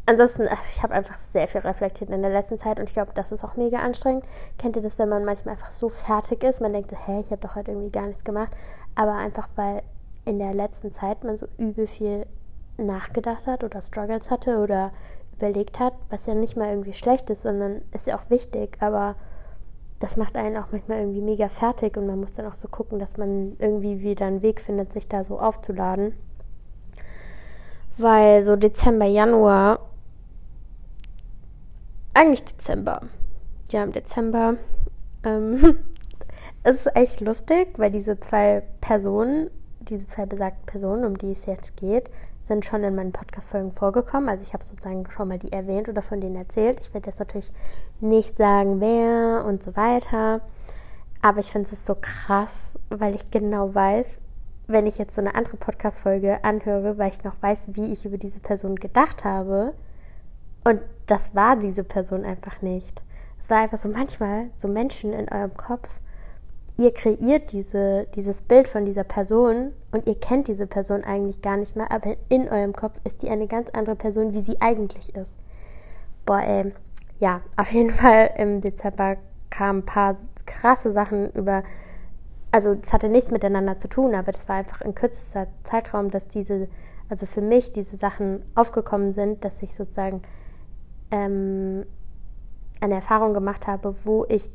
Ansonsten, 0.06 0.48
ich 0.74 0.82
habe 0.82 0.94
einfach 0.94 1.18
sehr 1.18 1.48
viel 1.48 1.60
reflektiert 1.60 2.08
in 2.08 2.22
der 2.22 2.32
letzten 2.32 2.58
Zeit 2.58 2.80
und 2.80 2.88
ich 2.88 2.94
glaube, 2.94 3.12
das 3.14 3.30
ist 3.30 3.44
auch 3.44 3.56
mega 3.56 3.80
anstrengend. 3.80 4.24
Kennt 4.56 4.76
ihr 4.76 4.82
das, 4.82 4.98
wenn 4.98 5.10
man 5.10 5.26
manchmal 5.26 5.52
einfach 5.52 5.70
so 5.70 5.90
fertig 5.90 6.42
ist? 6.44 6.62
Man 6.62 6.72
denkt 6.72 6.92
hä, 6.92 7.20
ich 7.20 7.30
habe 7.30 7.42
doch 7.42 7.56
heute 7.56 7.72
irgendwie 7.72 7.92
gar 7.92 8.06
nichts 8.06 8.24
gemacht. 8.24 8.52
Aber 8.94 9.12
einfach, 9.12 9.48
weil 9.54 9.82
in 10.24 10.38
der 10.38 10.54
letzten 10.54 10.92
Zeit 10.92 11.24
man 11.24 11.36
so 11.36 11.46
übel 11.58 11.86
viel 11.86 12.26
nachgedacht 12.76 13.46
hat 13.46 13.64
oder 13.64 13.82
Struggles 13.82 14.30
hatte 14.30 14.58
oder 14.58 14.92
überlegt 15.36 15.80
hat, 15.80 15.94
was 16.10 16.26
ja 16.26 16.34
nicht 16.34 16.56
mal 16.56 16.70
irgendwie 16.70 16.92
schlecht 16.92 17.28
ist, 17.30 17.42
sondern 17.42 17.82
ist 17.92 18.06
ja 18.06 18.16
auch 18.16 18.30
wichtig, 18.30 18.76
aber 18.80 19.16
das 19.98 20.16
macht 20.16 20.36
einen 20.36 20.56
auch 20.56 20.72
manchmal 20.72 20.98
irgendwie 20.98 21.20
mega 21.20 21.48
fertig 21.48 21.96
und 21.96 22.06
man 22.06 22.18
muss 22.18 22.32
dann 22.32 22.46
auch 22.46 22.54
so 22.54 22.68
gucken, 22.68 22.98
dass 22.98 23.16
man 23.16 23.56
irgendwie 23.58 24.02
wieder 24.02 24.26
einen 24.26 24.42
Weg 24.42 24.60
findet, 24.60 24.92
sich 24.92 25.06
da 25.06 25.22
so 25.22 25.38
aufzuladen. 25.38 26.14
Weil 27.96 28.42
so 28.42 28.56
Dezember, 28.56 29.04
Januar, 29.04 29.78
eigentlich 32.14 32.44
Dezember, 32.44 33.02
ja 33.70 33.84
im 33.84 33.92
Dezember, 33.92 34.56
ähm, 35.24 35.78
es 36.64 36.86
ist 36.86 36.96
echt 36.96 37.20
lustig, 37.20 37.68
weil 37.76 37.90
diese 37.90 38.18
zwei 38.18 38.64
Personen, 38.80 39.50
diese 39.84 40.06
zwei 40.06 40.26
besagten 40.26 40.64
Personen, 40.66 41.04
um 41.04 41.18
die 41.18 41.32
es 41.32 41.46
jetzt 41.46 41.76
geht, 41.76 42.10
sind 42.42 42.64
schon 42.64 42.82
in 42.82 42.94
meinen 42.94 43.12
Podcast-Folgen 43.12 43.72
vorgekommen. 43.72 44.28
Also 44.28 44.42
ich 44.42 44.52
habe 44.52 44.64
sozusagen 44.64 45.08
schon 45.10 45.28
mal 45.28 45.38
die 45.38 45.52
erwähnt 45.52 45.88
oder 45.88 46.02
von 46.02 46.20
denen 46.20 46.36
erzählt. 46.36 46.80
Ich 46.80 46.92
werde 46.92 47.10
jetzt 47.10 47.20
natürlich 47.20 47.50
nicht 48.00 48.36
sagen, 48.36 48.80
wer 48.80 49.44
und 49.44 49.62
so 49.62 49.76
weiter. 49.76 50.40
Aber 51.20 51.38
ich 51.38 51.52
finde 51.52 51.70
es 51.70 51.86
so 51.86 51.96
krass, 52.00 52.78
weil 52.90 53.14
ich 53.14 53.30
genau 53.30 53.72
weiß, 53.74 54.20
wenn 54.66 54.86
ich 54.86 54.98
jetzt 54.98 55.14
so 55.14 55.20
eine 55.20 55.34
andere 55.34 55.56
Podcast-Folge 55.56 56.42
anhöre, 56.44 56.98
weil 56.98 57.10
ich 57.10 57.22
noch 57.22 57.36
weiß, 57.40 57.68
wie 57.74 57.92
ich 57.92 58.04
über 58.04 58.18
diese 58.18 58.40
Person 58.40 58.76
gedacht 58.76 59.24
habe. 59.24 59.74
Und 60.64 60.80
das 61.06 61.34
war 61.34 61.56
diese 61.56 61.84
Person 61.84 62.24
einfach 62.24 62.60
nicht. 62.62 63.02
Es 63.40 63.50
war 63.50 63.58
einfach 63.58 63.78
so 63.78 63.88
manchmal 63.88 64.50
so 64.58 64.68
Menschen 64.68 65.12
in 65.12 65.28
eurem 65.28 65.56
Kopf, 65.56 66.00
ihr 66.78 66.92
kreiert 66.92 67.52
diese, 67.52 68.06
dieses 68.14 68.42
Bild 68.42 68.68
von 68.68 68.84
dieser 68.84 69.04
Person 69.04 69.72
und 69.90 70.06
ihr 70.06 70.18
kennt 70.18 70.48
diese 70.48 70.66
Person 70.66 71.04
eigentlich 71.04 71.42
gar 71.42 71.56
nicht 71.56 71.76
mehr, 71.76 71.90
aber 71.92 72.16
in 72.28 72.48
eurem 72.48 72.72
Kopf 72.72 72.98
ist 73.04 73.22
die 73.22 73.30
eine 73.30 73.46
ganz 73.46 73.70
andere 73.70 73.96
Person, 73.96 74.32
wie 74.32 74.40
sie 74.40 74.60
eigentlich 74.60 75.14
ist. 75.14 75.36
Boah, 76.24 76.40
ey. 76.40 76.72
Ja, 77.20 77.40
auf 77.56 77.72
jeden 77.72 77.90
Fall 77.90 78.30
im 78.38 78.60
Dezember 78.60 79.16
kamen 79.50 79.80
ein 79.80 79.86
paar 79.86 80.16
krasse 80.46 80.92
Sachen 80.92 81.30
über. 81.32 81.62
Also, 82.54 82.76
es 82.82 82.92
hatte 82.92 83.08
nichts 83.08 83.30
miteinander 83.30 83.78
zu 83.78 83.88
tun, 83.88 84.14
aber 84.14 84.30
das 84.30 84.46
war 84.48 84.56
einfach 84.56 84.82
in 84.82 84.94
kürzester 84.94 85.46
Zeitraum, 85.62 86.10
dass 86.10 86.28
diese, 86.28 86.68
also 87.08 87.24
für 87.24 87.40
mich 87.40 87.72
diese 87.72 87.96
Sachen 87.96 88.44
aufgekommen 88.54 89.12
sind, 89.12 89.42
dass 89.44 89.62
ich 89.62 89.74
sozusagen 89.74 90.20
ähm, 91.10 91.86
eine 92.80 92.94
Erfahrung 92.96 93.32
gemacht 93.32 93.66
habe, 93.66 93.94
wo 94.04 94.26
ich 94.28 94.50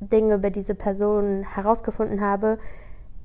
Dinge 0.00 0.34
über 0.34 0.50
diese 0.50 0.74
Person 0.74 1.42
herausgefunden 1.42 2.20
habe, 2.20 2.58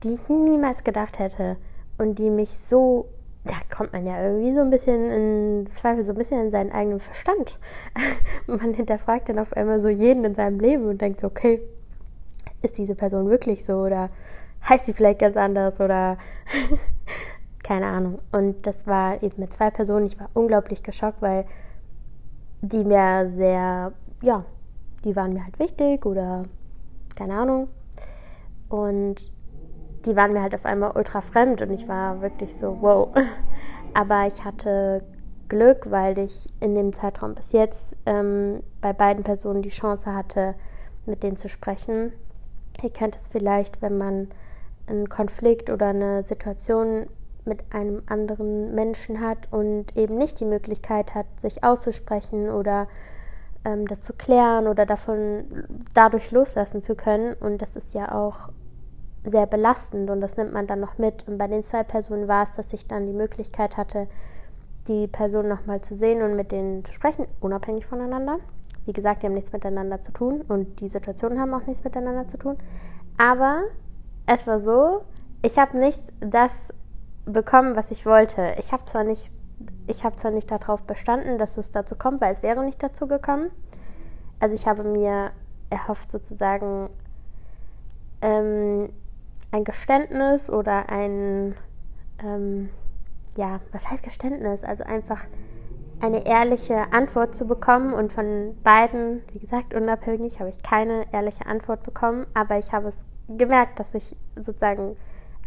die 0.03 0.13
ich 0.13 0.29
niemals 0.29 0.83
gedacht 0.83 1.19
hätte 1.19 1.57
und 1.97 2.19
die 2.19 2.29
mich 2.29 2.49
so, 2.49 3.07
da 3.45 3.55
kommt 3.75 3.93
man 3.93 4.05
ja 4.05 4.21
irgendwie 4.21 4.53
so 4.53 4.61
ein 4.61 4.69
bisschen 4.69 5.11
in 5.11 5.67
Zweifel, 5.69 6.03
so 6.03 6.13
ein 6.13 6.17
bisschen 6.17 6.41
in 6.41 6.51
seinen 6.51 6.71
eigenen 6.71 6.99
Verstand. 6.99 7.59
man 8.47 8.73
hinterfragt 8.73 9.29
dann 9.29 9.39
auf 9.39 9.53
einmal 9.53 9.79
so 9.79 9.89
jeden 9.89 10.25
in 10.25 10.35
seinem 10.35 10.59
Leben 10.59 10.87
und 10.87 11.01
denkt 11.01 11.21
so, 11.21 11.27
okay, 11.27 11.61
ist 12.61 12.77
diese 12.77 12.95
Person 12.95 13.29
wirklich 13.29 13.65
so 13.65 13.73
oder 13.73 14.09
heißt 14.67 14.85
sie 14.85 14.93
vielleicht 14.93 15.19
ganz 15.19 15.37
anders 15.37 15.79
oder 15.79 16.17
keine 17.63 17.87
Ahnung. 17.87 18.19
Und 18.31 18.65
das 18.65 18.87
war 18.87 19.21
eben 19.21 19.39
mit 19.39 19.53
zwei 19.53 19.69
Personen. 19.69 20.05
Ich 20.05 20.19
war 20.19 20.29
unglaublich 20.33 20.83
geschockt, 20.83 21.21
weil 21.21 21.45
die 22.61 22.83
mir 22.83 23.29
sehr, 23.35 23.93
ja, 24.21 24.45
die 25.03 25.15
waren 25.15 25.33
mir 25.33 25.43
halt 25.43 25.59
wichtig 25.59 26.05
oder 26.05 26.43
keine 27.15 27.35
Ahnung. 27.35 27.67
Und 28.69 29.31
die 30.05 30.15
waren 30.15 30.33
mir 30.33 30.41
halt 30.41 30.55
auf 30.55 30.65
einmal 30.65 30.91
ultra 30.95 31.21
fremd 31.21 31.61
und 31.61 31.71
ich 31.71 31.87
war 31.87 32.21
wirklich 32.21 32.55
so, 32.55 32.77
wow. 32.81 33.09
Aber 33.93 34.27
ich 34.27 34.43
hatte 34.43 35.03
Glück, 35.47 35.91
weil 35.91 36.17
ich 36.17 36.47
in 36.59 36.75
dem 36.75 36.93
Zeitraum 36.93 37.35
bis 37.35 37.51
jetzt 37.51 37.95
ähm, 38.05 38.63
bei 38.81 38.93
beiden 38.93 39.23
Personen 39.23 39.61
die 39.61 39.69
Chance 39.69 40.13
hatte, 40.13 40.55
mit 41.05 41.23
denen 41.23 41.37
zu 41.37 41.47
sprechen. 41.47 42.11
Ihr 42.81 42.89
kennt 42.89 43.15
es 43.15 43.27
vielleicht, 43.27 43.81
wenn 43.81 43.97
man 43.97 44.29
einen 44.87 45.09
Konflikt 45.09 45.69
oder 45.69 45.87
eine 45.87 46.23
Situation 46.23 47.07
mit 47.45 47.63
einem 47.73 48.03
anderen 48.07 48.73
Menschen 48.73 49.19
hat 49.21 49.51
und 49.51 49.95
eben 49.97 50.17
nicht 50.17 50.39
die 50.39 50.45
Möglichkeit 50.45 51.13
hat, 51.13 51.25
sich 51.39 51.63
auszusprechen 51.63 52.49
oder 52.49 52.87
ähm, 53.65 53.87
das 53.87 54.01
zu 54.01 54.13
klären 54.13 54.67
oder 54.67 54.85
davon 54.85 55.65
dadurch 55.93 56.31
loslassen 56.31 56.81
zu 56.81 56.95
können. 56.95 57.33
Und 57.33 57.61
das 57.61 57.75
ist 57.75 57.93
ja 57.93 58.11
auch 58.13 58.49
sehr 59.25 59.45
belastend 59.45 60.09
und 60.09 60.21
das 60.21 60.37
nimmt 60.37 60.53
man 60.53 60.67
dann 60.67 60.79
noch 60.79 60.97
mit. 60.97 61.27
Und 61.27 61.37
bei 61.37 61.47
den 61.47 61.63
zwei 61.63 61.83
Personen 61.83 62.27
war 62.27 62.43
es, 62.43 62.51
dass 62.51 62.73
ich 62.73 62.87
dann 62.87 63.05
die 63.07 63.13
Möglichkeit 63.13 63.77
hatte, 63.77 64.07
die 64.87 65.07
Person 65.07 65.47
nochmal 65.47 65.81
zu 65.81 65.95
sehen 65.95 66.21
und 66.21 66.35
mit 66.35 66.51
denen 66.51 66.83
zu 66.83 66.91
sprechen, 66.91 67.25
unabhängig 67.39 67.85
voneinander. 67.85 68.39
Wie 68.85 68.91
gesagt, 68.91 69.23
die 69.23 69.27
haben 69.27 69.33
nichts 69.33 69.53
miteinander 69.53 70.01
zu 70.01 70.11
tun 70.11 70.41
und 70.41 70.81
die 70.81 70.89
Situationen 70.89 71.39
haben 71.39 71.53
auch 71.53 71.65
nichts 71.65 71.85
miteinander 71.85 72.27
zu 72.27 72.37
tun. 72.37 72.57
Aber 73.17 73.61
es 74.25 74.45
war 74.45 74.59
so, 74.59 75.03
ich 75.41 75.57
habe 75.57 75.77
nicht 75.77 76.01
das 76.19 76.73
bekommen, 77.25 77.77
was 77.77 77.91
ich 77.91 78.05
wollte. 78.05 78.55
Ich 78.59 78.73
habe 78.73 78.83
zwar 78.83 79.05
nicht, 79.05 79.31
ich 79.87 80.03
habe 80.03 80.15
zwar 80.15 80.31
nicht 80.31 80.49
darauf 80.49 80.83
bestanden, 80.83 81.37
dass 81.37 81.57
es 81.57 81.71
dazu 81.71 81.95
kommt, 81.95 82.21
weil 82.21 82.33
es 82.33 82.43
wäre 82.43 82.63
nicht 82.63 82.81
dazu 82.81 83.07
gekommen. 83.07 83.51
Also 84.39 84.55
ich 84.55 84.67
habe 84.67 84.83
mir 84.83 85.31
erhofft 85.69 86.11
sozusagen 86.11 86.89
ähm, 88.21 88.89
ein 89.51 89.63
Geständnis 89.63 90.49
oder 90.49 90.89
ein, 90.89 91.55
ähm, 92.23 92.69
ja, 93.37 93.59
was 93.71 93.89
heißt 93.89 94.03
Geständnis? 94.03 94.63
Also 94.63 94.83
einfach 94.83 95.25
eine 96.01 96.25
ehrliche 96.25 96.91
Antwort 96.91 97.35
zu 97.35 97.45
bekommen 97.45 97.93
und 97.93 98.11
von 98.11 98.57
beiden, 98.63 99.21
wie 99.31 99.39
gesagt, 99.39 99.73
unabhängig, 99.73 100.39
habe 100.39 100.49
ich 100.49 100.61
keine 100.61 101.05
ehrliche 101.13 101.45
Antwort 101.45 101.83
bekommen, 101.83 102.25
aber 102.33 102.57
ich 102.57 102.73
habe 102.73 102.89
es 102.89 103.05
gemerkt, 103.29 103.79
dass 103.79 103.93
ich 103.93 104.15
sozusagen 104.35 104.97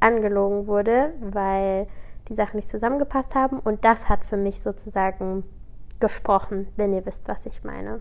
angelogen 0.00 0.66
wurde, 0.66 1.12
weil 1.20 1.86
die 2.28 2.34
Sachen 2.34 2.56
nicht 2.56 2.68
zusammengepasst 2.68 3.34
haben. 3.34 3.58
Und 3.60 3.84
das 3.84 4.08
hat 4.08 4.24
für 4.24 4.36
mich 4.36 4.60
sozusagen 4.60 5.44
gesprochen, 6.00 6.68
wenn 6.76 6.92
ihr 6.92 7.06
wisst, 7.06 7.28
was 7.28 7.46
ich 7.46 7.64
meine. 7.64 8.00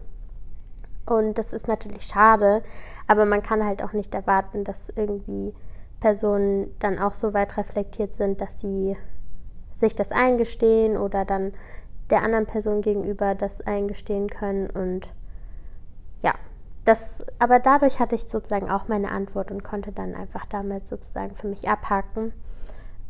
Und 1.06 1.38
das 1.38 1.54
ist 1.54 1.68
natürlich 1.68 2.04
schade, 2.04 2.64
aber 3.08 3.26
man 3.26 3.44
kann 3.44 3.64
halt 3.64 3.84
auch 3.84 3.94
nicht 3.94 4.14
erwarten, 4.16 4.64
dass 4.64 4.90
irgendwie 4.90 5.54
Personen 6.00 6.76
dann 6.80 6.98
auch 7.00 7.14
so 7.14 7.34
weit 7.34 7.58
reflektiert 7.58 8.14
sind, 8.14 8.42
dass 8.42 8.60
sie 8.60 8.98
sich 9.72 9.96
das 9.96 10.12
eingestehen 10.12 10.98
oder 10.98 11.26
dann 11.26 11.54
der 12.10 12.24
anderen 12.24 12.46
Person 12.46 12.82
gegenüber 12.82 13.36
das 13.36 13.62
eingestehen 13.62 14.30
können. 14.30 14.70
Und 14.70 15.10
ja, 16.24 16.34
das, 16.86 17.26
aber 17.40 17.60
dadurch 17.60 18.00
hatte 18.00 18.16
ich 18.16 18.28
sozusagen 18.28 18.70
auch 18.70 18.88
meine 18.88 19.12
Antwort 19.12 19.52
und 19.52 19.64
konnte 19.64 19.92
dann 19.92 20.16
einfach 20.16 20.46
damit 20.46 20.88
sozusagen 20.88 21.36
für 21.36 21.48
mich 21.48 21.68
abhaken. 21.68 22.34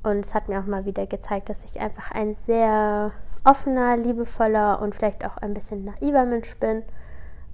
Und 0.06 0.24
es 0.24 0.36
hat 0.36 0.50
mir 0.50 0.60
auch 0.60 0.68
mal 0.68 0.86
wieder 0.86 1.08
gezeigt, 1.08 1.50
dass 1.50 1.66
ich 1.66 1.82
einfach 1.82 2.12
ein 2.12 2.36
sehr 2.36 3.12
offener, 3.44 3.98
liebevoller 3.98 4.80
und 4.80 4.94
vielleicht 4.94 5.26
auch 5.26 5.38
ein 5.38 5.56
bisschen 5.56 5.84
naiver 5.84 6.26
Mensch 6.26 6.56
bin, 6.58 6.84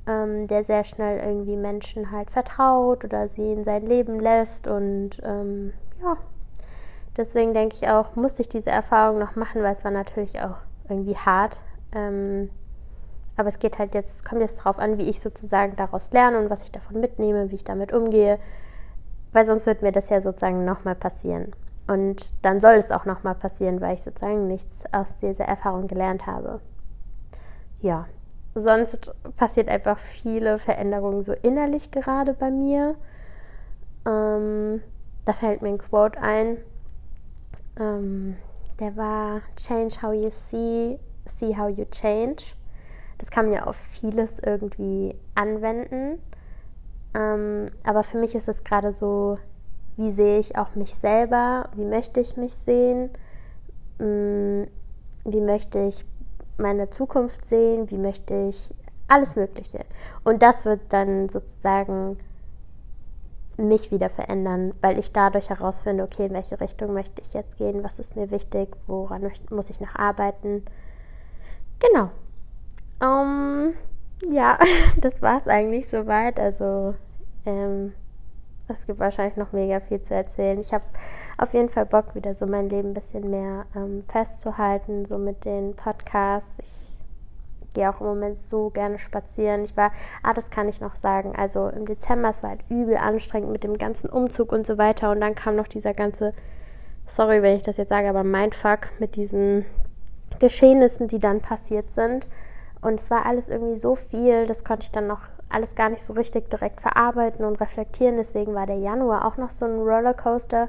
ähm, 0.05 0.47
der 0.47 0.65
sehr 0.65 0.83
schnell 0.83 1.19
irgendwie 1.19 1.55
Menschen 1.55 2.11
halt 2.11 2.29
vertraut 2.29 3.05
oder 3.05 3.29
sie 3.29 3.53
in 3.53 3.63
sein 3.63 3.85
Leben 3.85 4.19
lässt. 4.19 4.67
Und 4.67 5.11
ähm, 5.23 5.71
ja, 6.03 6.17
deswegen 7.15 7.53
denke 7.53 7.77
ich 7.79 7.87
auch, 7.87 8.17
musste 8.17 8.41
ich 8.41 8.49
diese 8.49 8.69
Erfahrung 8.69 9.17
noch 9.17 9.37
machen, 9.37 9.63
weil 9.63 9.71
es 9.71 9.85
war 9.85 9.91
natürlich 9.91 10.41
auch 10.41 10.57
irgendwie 10.89 11.15
hart. 11.15 11.55
Ähm, 11.95 12.49
aber 13.37 13.47
es 13.47 13.59
geht 13.59 13.79
halt 13.79 13.95
jetzt, 13.95 14.25
kommt 14.27 14.41
jetzt 14.41 14.59
darauf 14.59 14.77
an, 14.77 14.97
wie 14.97 15.09
ich 15.09 15.21
sozusagen 15.21 15.77
daraus 15.77 16.11
lerne 16.11 16.37
und 16.37 16.49
was 16.49 16.63
ich 16.63 16.71
davon 16.73 16.99
mitnehme, 16.99 17.49
wie 17.49 17.55
ich 17.55 17.63
damit 17.63 17.93
umgehe. 17.93 18.39
Weil 19.31 19.45
sonst 19.45 19.65
wird 19.67 19.81
mir 19.81 19.93
das 19.93 20.09
ja 20.09 20.19
sozusagen 20.19 20.65
nochmal 20.65 20.95
passieren. 20.95 21.53
Und 21.87 22.31
dann 22.43 22.59
soll 22.59 22.75
es 22.75 22.91
auch 22.91 23.05
nochmal 23.05 23.35
passieren, 23.35 23.81
weil 23.81 23.95
ich 23.95 24.03
sozusagen 24.03 24.47
nichts 24.47 24.83
aus 24.91 25.15
dieser 25.21 25.45
Erfahrung 25.45 25.87
gelernt 25.87 26.25
habe. 26.27 26.61
Ja, 27.81 28.05
sonst 28.53 29.13
passiert 29.37 29.69
einfach 29.69 29.97
viele 29.97 30.59
Veränderungen 30.59 31.21
so 31.21 31.33
innerlich 31.33 31.91
gerade 31.91 32.33
bei 32.33 32.51
mir. 32.51 32.95
Ähm, 34.05 34.81
da 35.25 35.33
fällt 35.33 35.61
mir 35.61 35.69
ein 35.69 35.77
Quote 35.77 36.19
ein. 36.21 36.57
Ähm, 37.79 38.37
der 38.79 38.95
war 38.95 39.41
Change 39.55 40.01
how 40.01 40.13
you 40.13 40.29
see, 40.29 40.99
see 41.25 41.55
how 41.55 41.69
you 41.69 41.85
change. 41.85 42.43
Das 43.17 43.29
kann 43.29 43.45
man 43.45 43.53
ja 43.53 43.63
auf 43.65 43.75
vieles 43.75 44.39
irgendwie 44.39 45.15
anwenden. 45.35 46.19
Ähm, 47.13 47.67
aber 47.85 48.03
für 48.03 48.17
mich 48.17 48.35
ist 48.35 48.47
es 48.47 48.63
gerade 48.63 48.91
so, 48.91 49.37
wie 49.97 50.09
sehe 50.09 50.39
ich 50.39 50.57
auch 50.57 50.75
mich 50.75 50.93
selber? 50.95 51.69
Wie 51.75 51.85
möchte 51.85 52.19
ich 52.19 52.37
mich 52.37 52.53
sehen? 52.53 53.09
Ähm, 53.99 54.67
wie 55.25 55.41
möchte 55.41 55.79
ich 55.79 56.05
meine 56.57 56.89
Zukunft 56.89 57.45
sehen? 57.45 57.89
Wie 57.89 57.97
möchte 57.97 58.49
ich 58.49 58.73
alles 59.07 59.35
Mögliche? 59.35 59.85
Und 60.23 60.41
das 60.41 60.65
wird 60.65 60.81
dann 60.89 61.29
sozusagen 61.29 62.17
mich 63.57 63.91
wieder 63.91 64.09
verändern, 64.09 64.73
weil 64.81 64.97
ich 64.97 65.11
dadurch 65.11 65.49
herausfinde, 65.49 66.03
okay, 66.03 66.25
in 66.25 66.33
welche 66.33 66.59
Richtung 66.59 66.93
möchte 66.93 67.21
ich 67.21 67.33
jetzt 67.33 67.57
gehen, 67.57 67.83
was 67.83 67.99
ist 67.99 68.15
mir 68.15 68.31
wichtig, 68.31 68.69
woran 68.87 69.29
muss 69.49 69.69
ich 69.69 69.79
noch 69.79 69.95
arbeiten. 69.95 70.63
Genau. 71.79 72.09
Um, 73.01 73.73
ähm, 73.73 73.73
ja, 74.31 74.57
das 74.97 75.21
war 75.21 75.39
es 75.39 75.47
eigentlich 75.47 75.89
soweit. 75.89 76.39
Also 76.39 76.95
ähm, 77.45 77.93
es 78.67 78.85
gibt 78.85 78.99
wahrscheinlich 78.99 79.37
noch 79.37 79.51
mega 79.51 79.79
viel 79.79 80.01
zu 80.01 80.13
erzählen. 80.13 80.59
Ich 80.59 80.73
habe 80.73 80.83
auf 81.37 81.53
jeden 81.53 81.69
Fall 81.69 81.85
Bock, 81.85 82.15
wieder 82.15 82.33
so 82.33 82.45
mein 82.45 82.69
Leben 82.69 82.89
ein 82.89 82.93
bisschen 82.93 83.29
mehr 83.29 83.65
ähm, 83.75 84.03
festzuhalten, 84.07 85.05
so 85.05 85.17
mit 85.17 85.45
den 85.45 85.75
Podcasts. 85.75 86.59
Ich 86.59 86.91
gehe 87.73 87.89
auch 87.89 88.01
im 88.01 88.07
Moment 88.07 88.39
so 88.39 88.69
gerne 88.69 88.99
spazieren. 88.99 89.63
Ich 89.63 89.77
war, 89.77 89.91
ah, 90.23 90.33
das 90.33 90.49
kann 90.49 90.67
ich 90.67 90.81
noch 90.81 90.95
sagen. 90.95 91.33
Also 91.35 91.67
im 91.69 91.85
Dezember, 91.85 92.29
es 92.29 92.43
war 92.43 92.51
halt 92.51 92.63
übel 92.69 92.97
anstrengend 92.97 93.51
mit 93.51 93.63
dem 93.63 93.77
ganzen 93.77 94.09
Umzug 94.09 94.51
und 94.51 94.65
so 94.65 94.77
weiter. 94.77 95.11
Und 95.11 95.21
dann 95.21 95.35
kam 95.35 95.55
noch 95.55 95.67
dieser 95.67 95.93
ganze, 95.93 96.33
sorry, 97.07 97.41
wenn 97.41 97.55
ich 97.55 97.63
das 97.63 97.77
jetzt 97.77 97.89
sage, 97.89 98.09
aber 98.09 98.23
Mindfuck 98.23 98.89
mit 98.99 99.15
diesen 99.15 99.65
Geschehnissen, 100.39 101.07
die 101.07 101.19
dann 101.19 101.41
passiert 101.41 101.91
sind. 101.91 102.27
Und 102.81 102.99
es 102.99 103.11
war 103.11 103.25
alles 103.25 103.47
irgendwie 103.47 103.75
so 103.75 103.95
viel, 103.95 104.47
das 104.47 104.63
konnte 104.63 104.83
ich 104.83 104.91
dann 104.91 105.07
noch 105.07 105.21
alles 105.53 105.75
gar 105.75 105.89
nicht 105.89 106.03
so 106.03 106.13
richtig 106.13 106.49
direkt 106.49 106.81
verarbeiten 106.81 107.45
und 107.45 107.59
reflektieren. 107.59 108.17
Deswegen 108.17 108.53
war 108.53 108.65
der 108.65 108.77
Januar 108.77 109.25
auch 109.25 109.37
noch 109.37 109.49
so 109.49 109.65
ein 109.65 109.79
Rollercoaster. 109.79 110.67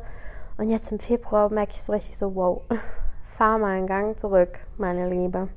Und 0.59 0.71
jetzt 0.71 0.93
im 0.93 0.99
Februar 0.99 1.51
merke 1.51 1.73
ich 1.73 1.83
so 1.83 1.93
richtig 1.93 2.19
so, 2.19 2.35
wow, 2.35 2.63
fahr 3.37 3.59
mal 3.59 3.77
einen 3.77 3.87
Gang 3.87 4.19
zurück, 4.19 4.61
meine 4.77 5.09
Liebe. 5.09 5.49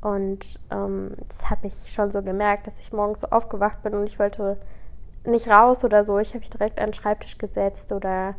Und 0.00 0.60
ähm, 0.70 1.12
das 1.28 1.50
habe 1.50 1.66
ich 1.66 1.92
schon 1.92 2.10
so 2.10 2.22
gemerkt, 2.22 2.66
dass 2.66 2.78
ich 2.78 2.92
morgens 2.92 3.20
so 3.20 3.28
aufgewacht 3.28 3.82
bin 3.82 3.94
und 3.94 4.06
ich 4.06 4.18
wollte 4.18 4.56
nicht 5.24 5.48
raus 5.48 5.84
oder 5.84 6.04
so. 6.04 6.18
Ich 6.18 6.30
habe 6.30 6.40
mich 6.40 6.50
direkt 6.50 6.78
an 6.78 6.86
den 6.86 6.94
Schreibtisch 6.94 7.38
gesetzt 7.38 7.92
oder 7.92 8.34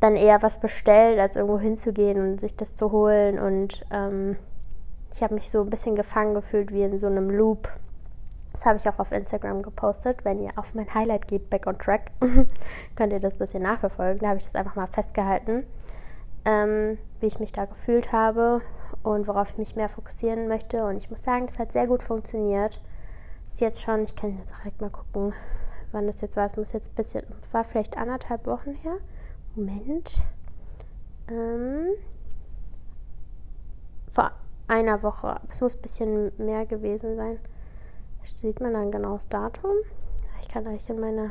dann 0.00 0.16
eher 0.16 0.42
was 0.42 0.58
bestellt, 0.58 1.18
als 1.18 1.36
irgendwo 1.36 1.58
hinzugehen 1.58 2.20
und 2.20 2.40
sich 2.40 2.56
das 2.56 2.74
zu 2.74 2.90
holen. 2.90 3.38
Und 3.38 3.84
ähm, 3.90 4.36
ich 5.14 5.22
habe 5.22 5.34
mich 5.34 5.50
so 5.50 5.60
ein 5.62 5.70
bisschen 5.70 5.94
gefangen 5.94 6.34
gefühlt 6.34 6.72
wie 6.72 6.82
in 6.82 6.98
so 6.98 7.06
einem 7.06 7.30
Loop. 7.30 7.70
Das 8.52 8.64
habe 8.64 8.78
ich 8.78 8.88
auch 8.88 8.98
auf 8.98 9.12
Instagram 9.12 9.62
gepostet. 9.62 10.24
Wenn 10.24 10.40
ihr 10.40 10.50
auf 10.56 10.74
mein 10.74 10.92
Highlight 10.92 11.28
geht, 11.28 11.50
Back 11.50 11.66
on 11.66 11.78
Track, 11.78 12.10
könnt 12.96 13.12
ihr 13.12 13.20
das 13.20 13.34
ein 13.34 13.38
bisschen 13.38 13.62
nachverfolgen. 13.62 14.20
Da 14.20 14.28
habe 14.28 14.38
ich 14.38 14.44
das 14.44 14.54
einfach 14.54 14.74
mal 14.74 14.86
festgehalten, 14.86 15.64
ähm, 16.44 16.98
wie 17.20 17.26
ich 17.26 17.38
mich 17.38 17.52
da 17.52 17.64
gefühlt 17.64 18.12
habe 18.12 18.60
und 19.02 19.28
worauf 19.28 19.50
ich 19.50 19.58
mich 19.58 19.76
mehr 19.76 19.88
fokussieren 19.88 20.48
möchte. 20.48 20.84
Und 20.84 20.96
ich 20.96 21.10
muss 21.10 21.22
sagen, 21.22 21.46
das 21.46 21.58
hat 21.58 21.72
sehr 21.72 21.86
gut 21.86 22.02
funktioniert. 22.02 22.80
Ist 23.46 23.60
jetzt 23.60 23.82
schon, 23.82 24.04
ich 24.04 24.16
kann 24.16 24.40
direkt 24.58 24.80
mal 24.80 24.90
gucken, 24.90 25.32
wann 25.92 26.06
das 26.06 26.20
jetzt 26.20 26.36
war. 26.36 26.46
Es 26.46 26.56
muss 26.56 26.72
jetzt 26.72 26.92
ein 26.92 26.94
bisschen, 26.94 27.24
war 27.52 27.64
vielleicht 27.64 27.96
anderthalb 27.96 28.46
Wochen 28.46 28.74
her. 28.74 28.98
Moment. 29.54 30.24
Ähm, 31.30 31.86
vor 34.10 34.32
einer 34.68 35.02
Woche. 35.02 35.40
Es 35.48 35.60
muss 35.60 35.76
ein 35.76 35.82
bisschen 35.82 36.32
mehr 36.38 36.66
gewesen 36.66 37.16
sein. 37.16 37.38
Sieht 38.22 38.60
man 38.60 38.72
dann 38.72 38.90
genau 38.90 39.14
das 39.14 39.28
Datum? 39.28 39.72
Ich 40.40 40.48
kann 40.48 40.64
gleich 40.64 40.88
in 40.88 40.98
meine 40.98 41.30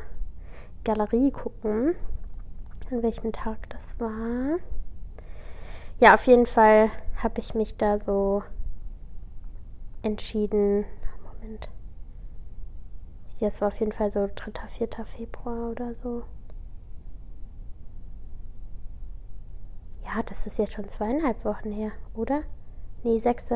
Galerie 0.84 1.32
gucken, 1.32 1.96
an 2.90 3.02
welchem 3.02 3.32
Tag 3.32 3.68
das 3.70 3.98
war. 3.98 4.58
ja, 5.98 6.14
auf 6.14 6.26
jeden 6.26 6.46
Fall 6.46 6.90
habe 7.16 7.40
ich 7.40 7.54
mich 7.54 7.76
da 7.76 7.98
so 7.98 8.42
entschieden. 10.02 10.84
Moment. 11.24 11.68
Ja, 13.40 13.48
es 13.48 13.60
war 13.60 13.68
auf 13.68 13.80
jeden 13.80 13.92
Fall 13.92 14.10
so 14.10 14.28
3., 14.34 14.68
4. 14.68 14.88
Februar 15.04 15.70
oder 15.70 15.94
so. 15.94 16.22
Ja, 20.04 20.22
das 20.24 20.46
ist 20.46 20.58
jetzt 20.58 20.74
schon 20.74 20.88
zweieinhalb 20.88 21.44
Wochen 21.44 21.72
her, 21.72 21.92
oder? 22.14 22.42
Nee, 23.02 23.18
6. 23.18 23.50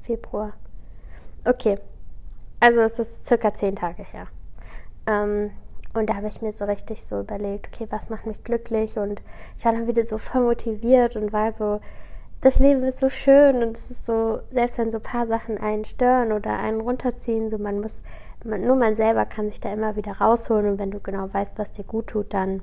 Februar. 0.00 0.54
Okay. 1.44 1.78
Also 2.60 2.80
es 2.80 2.98
ist 2.98 3.26
circa 3.26 3.54
zehn 3.54 3.74
Tage 3.74 4.04
her. 4.04 4.26
Ähm, 5.06 5.50
und 5.94 6.08
da 6.08 6.14
habe 6.14 6.28
ich 6.28 6.40
mir 6.40 6.52
so 6.52 6.66
richtig 6.66 7.02
so 7.02 7.20
überlegt, 7.20 7.68
okay, 7.68 7.86
was 7.90 8.10
macht 8.10 8.26
mich 8.26 8.44
glücklich? 8.44 8.96
Und 8.98 9.22
ich 9.58 9.64
war 9.64 9.72
dann 9.72 9.86
wieder 9.86 10.06
so 10.06 10.18
voll 10.18 10.42
motiviert 10.42 11.16
und 11.16 11.32
war 11.32 11.52
so, 11.52 11.80
das 12.42 12.58
Leben 12.58 12.84
ist 12.84 12.98
so 12.98 13.08
schön 13.08 13.62
und 13.62 13.76
es 13.76 13.90
ist 13.90 14.06
so, 14.06 14.40
selbst 14.50 14.78
wenn 14.78 14.90
so 14.90 14.98
ein 14.98 15.02
paar 15.02 15.26
Sachen 15.26 15.58
einen 15.58 15.84
stören 15.84 16.32
oder 16.32 16.58
einen 16.58 16.80
runterziehen, 16.80 17.50
so 17.50 17.58
man 17.58 17.80
muss, 17.80 18.02
man, 18.44 18.62
nur 18.62 18.76
man 18.76 18.94
selber 18.94 19.26
kann 19.26 19.50
sich 19.50 19.60
da 19.60 19.72
immer 19.72 19.96
wieder 19.96 20.12
rausholen 20.12 20.72
und 20.72 20.78
wenn 20.78 20.90
du 20.90 21.00
genau 21.00 21.28
weißt, 21.32 21.58
was 21.58 21.72
dir 21.72 21.84
gut 21.84 22.06
tut, 22.06 22.32
dann 22.32 22.62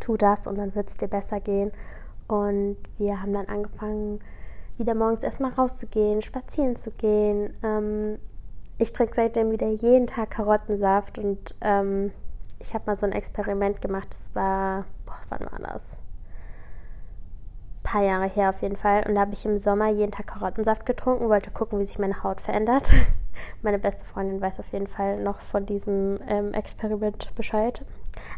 tu 0.00 0.16
das 0.16 0.46
und 0.46 0.56
dann 0.56 0.74
wird 0.74 0.88
es 0.88 0.96
dir 0.96 1.08
besser 1.08 1.40
gehen. 1.40 1.72
Und 2.26 2.76
wir 2.98 3.22
haben 3.22 3.32
dann 3.32 3.46
angefangen, 3.46 4.20
wieder 4.76 4.94
morgens 4.94 5.22
erstmal 5.22 5.52
rauszugehen, 5.52 6.20
spazieren 6.20 6.76
zu 6.76 6.90
gehen. 6.90 7.54
Ähm, 7.62 8.18
ich 8.78 8.92
trinke 8.92 9.14
seitdem 9.14 9.50
wieder 9.50 9.68
jeden 9.68 10.06
Tag 10.06 10.30
Karottensaft 10.30 11.18
und 11.18 11.54
ähm, 11.60 12.12
ich 12.58 12.74
habe 12.74 12.84
mal 12.86 12.98
so 12.98 13.06
ein 13.06 13.12
Experiment 13.12 13.80
gemacht. 13.80 14.08
Das 14.10 14.30
war, 14.34 14.84
boah, 15.06 15.18
wann 15.28 15.40
war 15.40 15.72
das? 15.72 15.98
Ein 17.78 17.82
paar 17.82 18.02
Jahre 18.02 18.28
her 18.28 18.50
auf 18.50 18.62
jeden 18.62 18.76
Fall. 18.76 19.04
Und 19.06 19.14
da 19.14 19.20
habe 19.22 19.34
ich 19.34 19.44
im 19.44 19.58
Sommer 19.58 19.90
jeden 19.90 20.12
Tag 20.12 20.26
Karottensaft 20.26 20.86
getrunken, 20.86 21.28
wollte 21.28 21.50
gucken, 21.50 21.78
wie 21.78 21.84
sich 21.84 21.98
meine 21.98 22.22
Haut 22.22 22.40
verändert. 22.40 22.92
meine 23.62 23.78
beste 23.78 24.04
Freundin 24.04 24.40
weiß 24.40 24.60
auf 24.60 24.72
jeden 24.72 24.86
Fall 24.86 25.20
noch 25.22 25.40
von 25.40 25.66
diesem 25.66 26.18
ähm, 26.26 26.54
Experiment 26.54 27.34
Bescheid. 27.34 27.84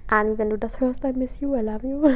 Ani, 0.09 0.37
wenn 0.39 0.51
du 0.51 0.59
das 0.59 0.81
hörst, 0.81 1.05
I 1.05 1.13
miss 1.13 1.41
you, 1.41 1.55
I 1.55 1.61
love 1.61 1.87
you. 1.87 2.11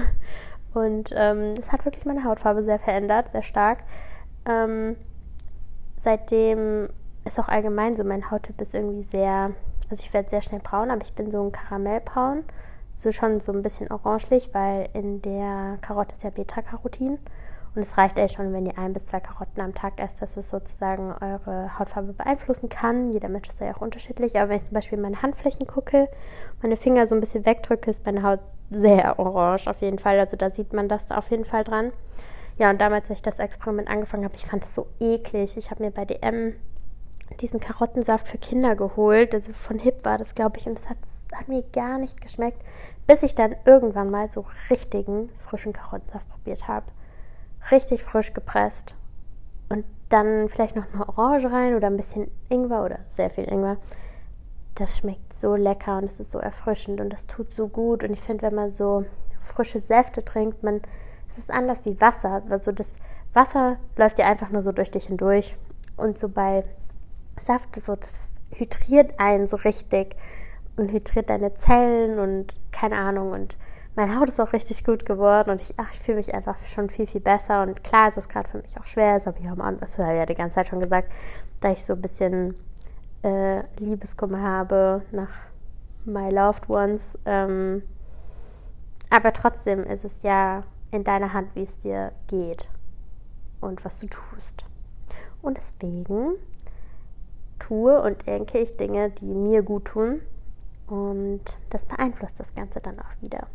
Und 0.74 1.12
ähm, 1.16 1.54
das 1.56 1.72
hat 1.72 1.84
wirklich 1.84 2.04
meine 2.04 2.24
Hautfarbe 2.24 2.62
sehr 2.62 2.78
verändert, 2.78 3.28
sehr 3.28 3.42
stark. 3.42 3.78
Ähm, 4.46 4.96
seitdem 6.02 6.88
ist 7.24 7.38
auch 7.38 7.48
allgemein 7.48 7.96
so, 7.96 8.04
mein 8.04 8.30
Hauttyp 8.30 8.60
ist 8.60 8.74
irgendwie 8.74 9.02
sehr, 9.02 9.52
also 9.88 10.02
ich 10.02 10.12
werde 10.12 10.30
sehr 10.30 10.42
schnell 10.42 10.60
braun, 10.60 10.90
aber 10.90 11.02
ich 11.02 11.14
bin 11.14 11.30
so 11.30 11.42
ein 11.42 11.52
Karamellbraun, 11.52 12.44
so 12.94 13.12
schon 13.12 13.40
so 13.40 13.52
ein 13.52 13.62
bisschen 13.62 13.90
orangelich, 13.90 14.50
weil 14.52 14.88
in 14.92 15.22
der 15.22 15.78
Karotte 15.80 16.14
ist 16.16 16.24
ja 16.24 16.30
Beta-Carotin. 16.30 17.18
Und 17.72 17.82
es 17.82 17.96
reicht 17.96 18.18
eigentlich 18.18 18.32
schon, 18.32 18.52
wenn 18.52 18.66
ihr 18.66 18.76
ein 18.78 18.92
bis 18.92 19.06
zwei 19.06 19.20
Karotten 19.20 19.60
am 19.60 19.74
Tag 19.74 20.00
esst, 20.00 20.20
dass 20.20 20.36
es 20.36 20.50
sozusagen 20.50 21.14
eure 21.20 21.78
Hautfarbe 21.78 22.12
beeinflussen 22.12 22.68
kann. 22.68 23.10
Jeder 23.10 23.28
Mensch 23.28 23.48
ist 23.48 23.60
da 23.60 23.66
ja 23.66 23.76
auch 23.76 23.80
unterschiedlich. 23.80 24.36
Aber 24.36 24.48
wenn 24.48 24.56
ich 24.56 24.64
zum 24.64 24.74
Beispiel 24.74 24.98
meine 24.98 25.22
Handflächen 25.22 25.68
gucke, 25.68 26.08
meine 26.62 26.76
Finger 26.76 27.06
so 27.06 27.14
ein 27.14 27.20
bisschen 27.20 27.46
wegdrücke, 27.46 27.88
ist 27.88 28.04
meine 28.04 28.24
Haut 28.24 28.40
sehr 28.70 29.20
orange 29.20 29.68
auf 29.68 29.80
jeden 29.82 30.00
Fall. 30.00 30.18
Also 30.18 30.36
da 30.36 30.50
sieht 30.50 30.72
man 30.72 30.88
das 30.88 31.12
auf 31.12 31.30
jeden 31.30 31.44
Fall 31.44 31.62
dran. 31.62 31.92
Ja, 32.58 32.70
und 32.70 32.80
damals, 32.80 33.08
als 33.08 33.20
ich 33.20 33.22
das 33.22 33.38
Experiment 33.38 33.88
angefangen 33.88 34.24
habe, 34.24 34.34
ich 34.34 34.46
fand 34.46 34.64
es 34.64 34.74
so 34.74 34.88
eklig. 34.98 35.56
Ich 35.56 35.70
habe 35.70 35.84
mir 35.84 35.92
bei 35.92 36.04
DM 36.04 36.54
diesen 37.38 37.60
Karottensaft 37.60 38.28
für 38.28 38.38
Kinder 38.38 38.76
geholt. 38.76 39.34
Also 39.34 39.52
von 39.52 39.78
Hip 39.78 40.04
war 40.04 40.18
das, 40.18 40.34
glaube 40.34 40.58
ich. 40.58 40.66
Und 40.66 40.78
es 40.78 40.88
hat, 40.88 40.98
hat, 41.34 41.48
mir 41.48 41.62
gar 41.72 41.98
nicht 41.98 42.20
geschmeckt, 42.20 42.62
bis 43.06 43.22
ich 43.22 43.34
dann 43.34 43.54
irgendwann 43.64 44.10
mal 44.10 44.30
so 44.30 44.46
richtigen 44.68 45.30
frischen 45.38 45.72
Karottensaft 45.72 46.28
probiert 46.28 46.68
habe. 46.68 46.86
Richtig 47.70 48.02
frisch 48.02 48.32
gepresst. 48.32 48.94
Und 49.68 49.84
dann 50.08 50.48
vielleicht 50.48 50.76
noch 50.76 50.92
eine 50.92 51.08
Orange 51.08 51.50
rein 51.50 51.74
oder 51.74 51.86
ein 51.86 51.96
bisschen 51.96 52.30
Ingwer 52.48 52.84
oder 52.84 52.98
sehr 53.08 53.30
viel 53.30 53.44
Ingwer. 53.44 53.76
Das 54.74 54.98
schmeckt 54.98 55.32
so 55.32 55.54
lecker 55.54 55.98
und 55.98 56.04
es 56.04 56.20
ist 56.20 56.32
so 56.32 56.38
erfrischend 56.38 57.00
und 57.00 57.10
das 57.10 57.26
tut 57.26 57.54
so 57.54 57.68
gut. 57.68 58.02
Und 58.02 58.12
ich 58.12 58.20
finde, 58.20 58.42
wenn 58.42 58.54
man 58.54 58.70
so 58.70 59.04
frische 59.40 59.78
Säfte 59.78 60.24
trinkt, 60.24 60.62
man, 60.62 60.80
es 61.28 61.38
ist 61.38 61.50
anders 61.50 61.84
wie 61.84 62.00
Wasser. 62.00 62.42
Also 62.50 62.72
das 62.72 62.96
Wasser 63.32 63.76
läuft 63.96 64.18
ja 64.18 64.26
einfach 64.26 64.50
nur 64.50 64.62
so 64.62 64.72
durch 64.72 64.90
dich 64.90 65.06
hindurch. 65.06 65.56
Und 65.96 66.18
so 66.18 66.28
bei 66.28 66.64
Saft, 67.40 67.74
so, 67.76 67.96
das 67.96 68.12
hydriert 68.50 69.18
einen 69.18 69.48
so 69.48 69.56
richtig 69.56 70.16
und 70.76 70.92
hydriert 70.92 71.30
deine 71.30 71.54
Zellen 71.54 72.18
und 72.18 72.58
keine 72.72 72.96
Ahnung. 72.96 73.32
Und 73.32 73.56
meine 73.96 74.18
Haut 74.18 74.28
ist 74.28 74.40
auch 74.40 74.52
richtig 74.52 74.84
gut 74.84 75.04
geworden 75.04 75.50
und 75.50 75.60
ich, 75.60 75.74
ich 75.92 76.00
fühle 76.00 76.18
mich 76.18 76.34
einfach 76.34 76.56
schon 76.66 76.90
viel, 76.90 77.06
viel 77.06 77.20
besser. 77.20 77.62
Und 77.62 77.82
klar 77.84 78.08
ist 78.08 78.18
es 78.18 78.28
gerade 78.28 78.48
für 78.48 78.58
mich 78.58 78.78
auch 78.78 78.86
schwer, 78.86 79.14
das 79.14 79.26
habe 79.26 79.38
ich 79.40 79.48
habe 79.48 79.78
ich 79.82 79.98
ja 79.98 80.26
die 80.26 80.34
ganze 80.34 80.56
Zeit 80.56 80.68
schon 80.68 80.80
gesagt, 80.80 81.12
da 81.60 81.72
ich 81.72 81.84
so 81.84 81.94
ein 81.94 82.02
bisschen 82.02 82.54
äh, 83.22 83.62
Liebeskummer 83.78 84.42
habe 84.42 85.02
nach 85.12 85.32
My 86.04 86.30
Loved 86.30 86.68
Ones. 86.68 87.18
Ähm, 87.26 87.82
aber 89.10 89.32
trotzdem 89.32 89.82
ist 89.84 90.04
es 90.04 90.22
ja 90.22 90.62
in 90.92 91.04
deiner 91.04 91.32
Hand, 91.32 91.54
wie 91.54 91.62
es 91.62 91.78
dir 91.78 92.12
geht 92.28 92.68
und 93.60 93.84
was 93.84 93.98
du 93.98 94.06
tust. 94.06 94.64
Und 95.42 95.56
deswegen 95.56 96.36
tue 97.60 98.02
und 98.02 98.26
denke 98.26 98.58
ich 98.58 98.76
Dinge, 98.76 99.10
die 99.10 99.32
mir 99.32 99.62
gut 99.62 99.84
tun. 99.84 100.20
Und 100.88 101.58
das 101.70 101.84
beeinflusst 101.84 102.40
das 102.40 102.54
Ganze 102.54 102.80
dann 102.80 102.98
auch 102.98 103.22
wieder. 103.22 103.46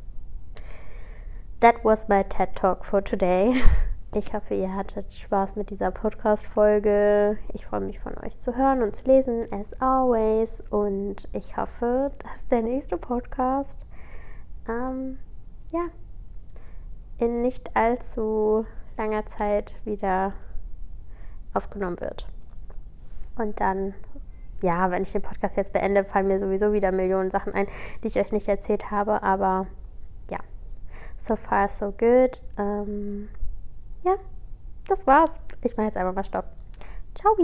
That 1.59 1.83
was 1.83 2.07
my 2.07 2.23
TED 2.23 2.55
Talk 2.55 2.85
for 2.85 3.03
today. 3.03 3.53
Ich 4.15 4.33
hoffe, 4.33 4.53
ihr 4.55 4.73
hattet 4.73 5.13
Spaß 5.13 5.57
mit 5.57 5.71
dieser 5.71 5.91
Podcast-Folge. 5.91 7.37
Ich 7.51 7.65
freue 7.65 7.81
mich 7.81 7.99
von 7.99 8.17
euch 8.19 8.39
zu 8.39 8.55
hören 8.55 8.81
und 8.81 8.95
zu 8.95 9.11
lesen, 9.11 9.45
as 9.51 9.73
always. 9.81 10.63
Und 10.69 11.27
ich 11.33 11.57
hoffe, 11.57 12.09
dass 12.23 12.47
der 12.47 12.61
nächste 12.61 12.95
Podcast, 12.95 13.77
ähm, 14.69 15.19
ja, 15.73 15.87
in 17.17 17.41
nicht 17.41 17.75
allzu 17.75 18.65
langer 18.97 19.25
Zeit 19.25 19.75
wieder 19.83 20.31
aufgenommen 21.53 21.99
wird. 21.99 22.25
Und 23.37 23.59
dann, 23.59 23.93
ja, 24.61 24.91
wenn 24.91 25.03
ich 25.03 25.11
den 25.11 25.21
Podcast 25.21 25.57
jetzt 25.57 25.73
beende, 25.73 26.05
fallen 26.05 26.27
mir 26.27 26.39
sowieso 26.39 26.73
wieder 26.73 26.91
Millionen 26.91 27.31
Sachen 27.31 27.53
ein, 27.53 27.67
die 28.03 28.07
ich 28.07 28.17
euch 28.17 28.31
nicht 28.31 28.47
erzählt 28.47 28.91
habe. 28.91 29.23
Aber 29.23 29.67
ja, 30.29 30.39
so 31.17 31.35
far 31.35 31.67
so 31.67 31.91
good. 31.91 32.41
Ähm, 32.57 33.29
ja, 34.03 34.15
das 34.87 35.05
war's. 35.07 35.39
Ich 35.63 35.75
mache 35.77 35.87
jetzt 35.87 35.97
einfach 35.97 36.13
mal 36.13 36.23
Stopp. 36.23 36.45
Ciao. 37.13 37.35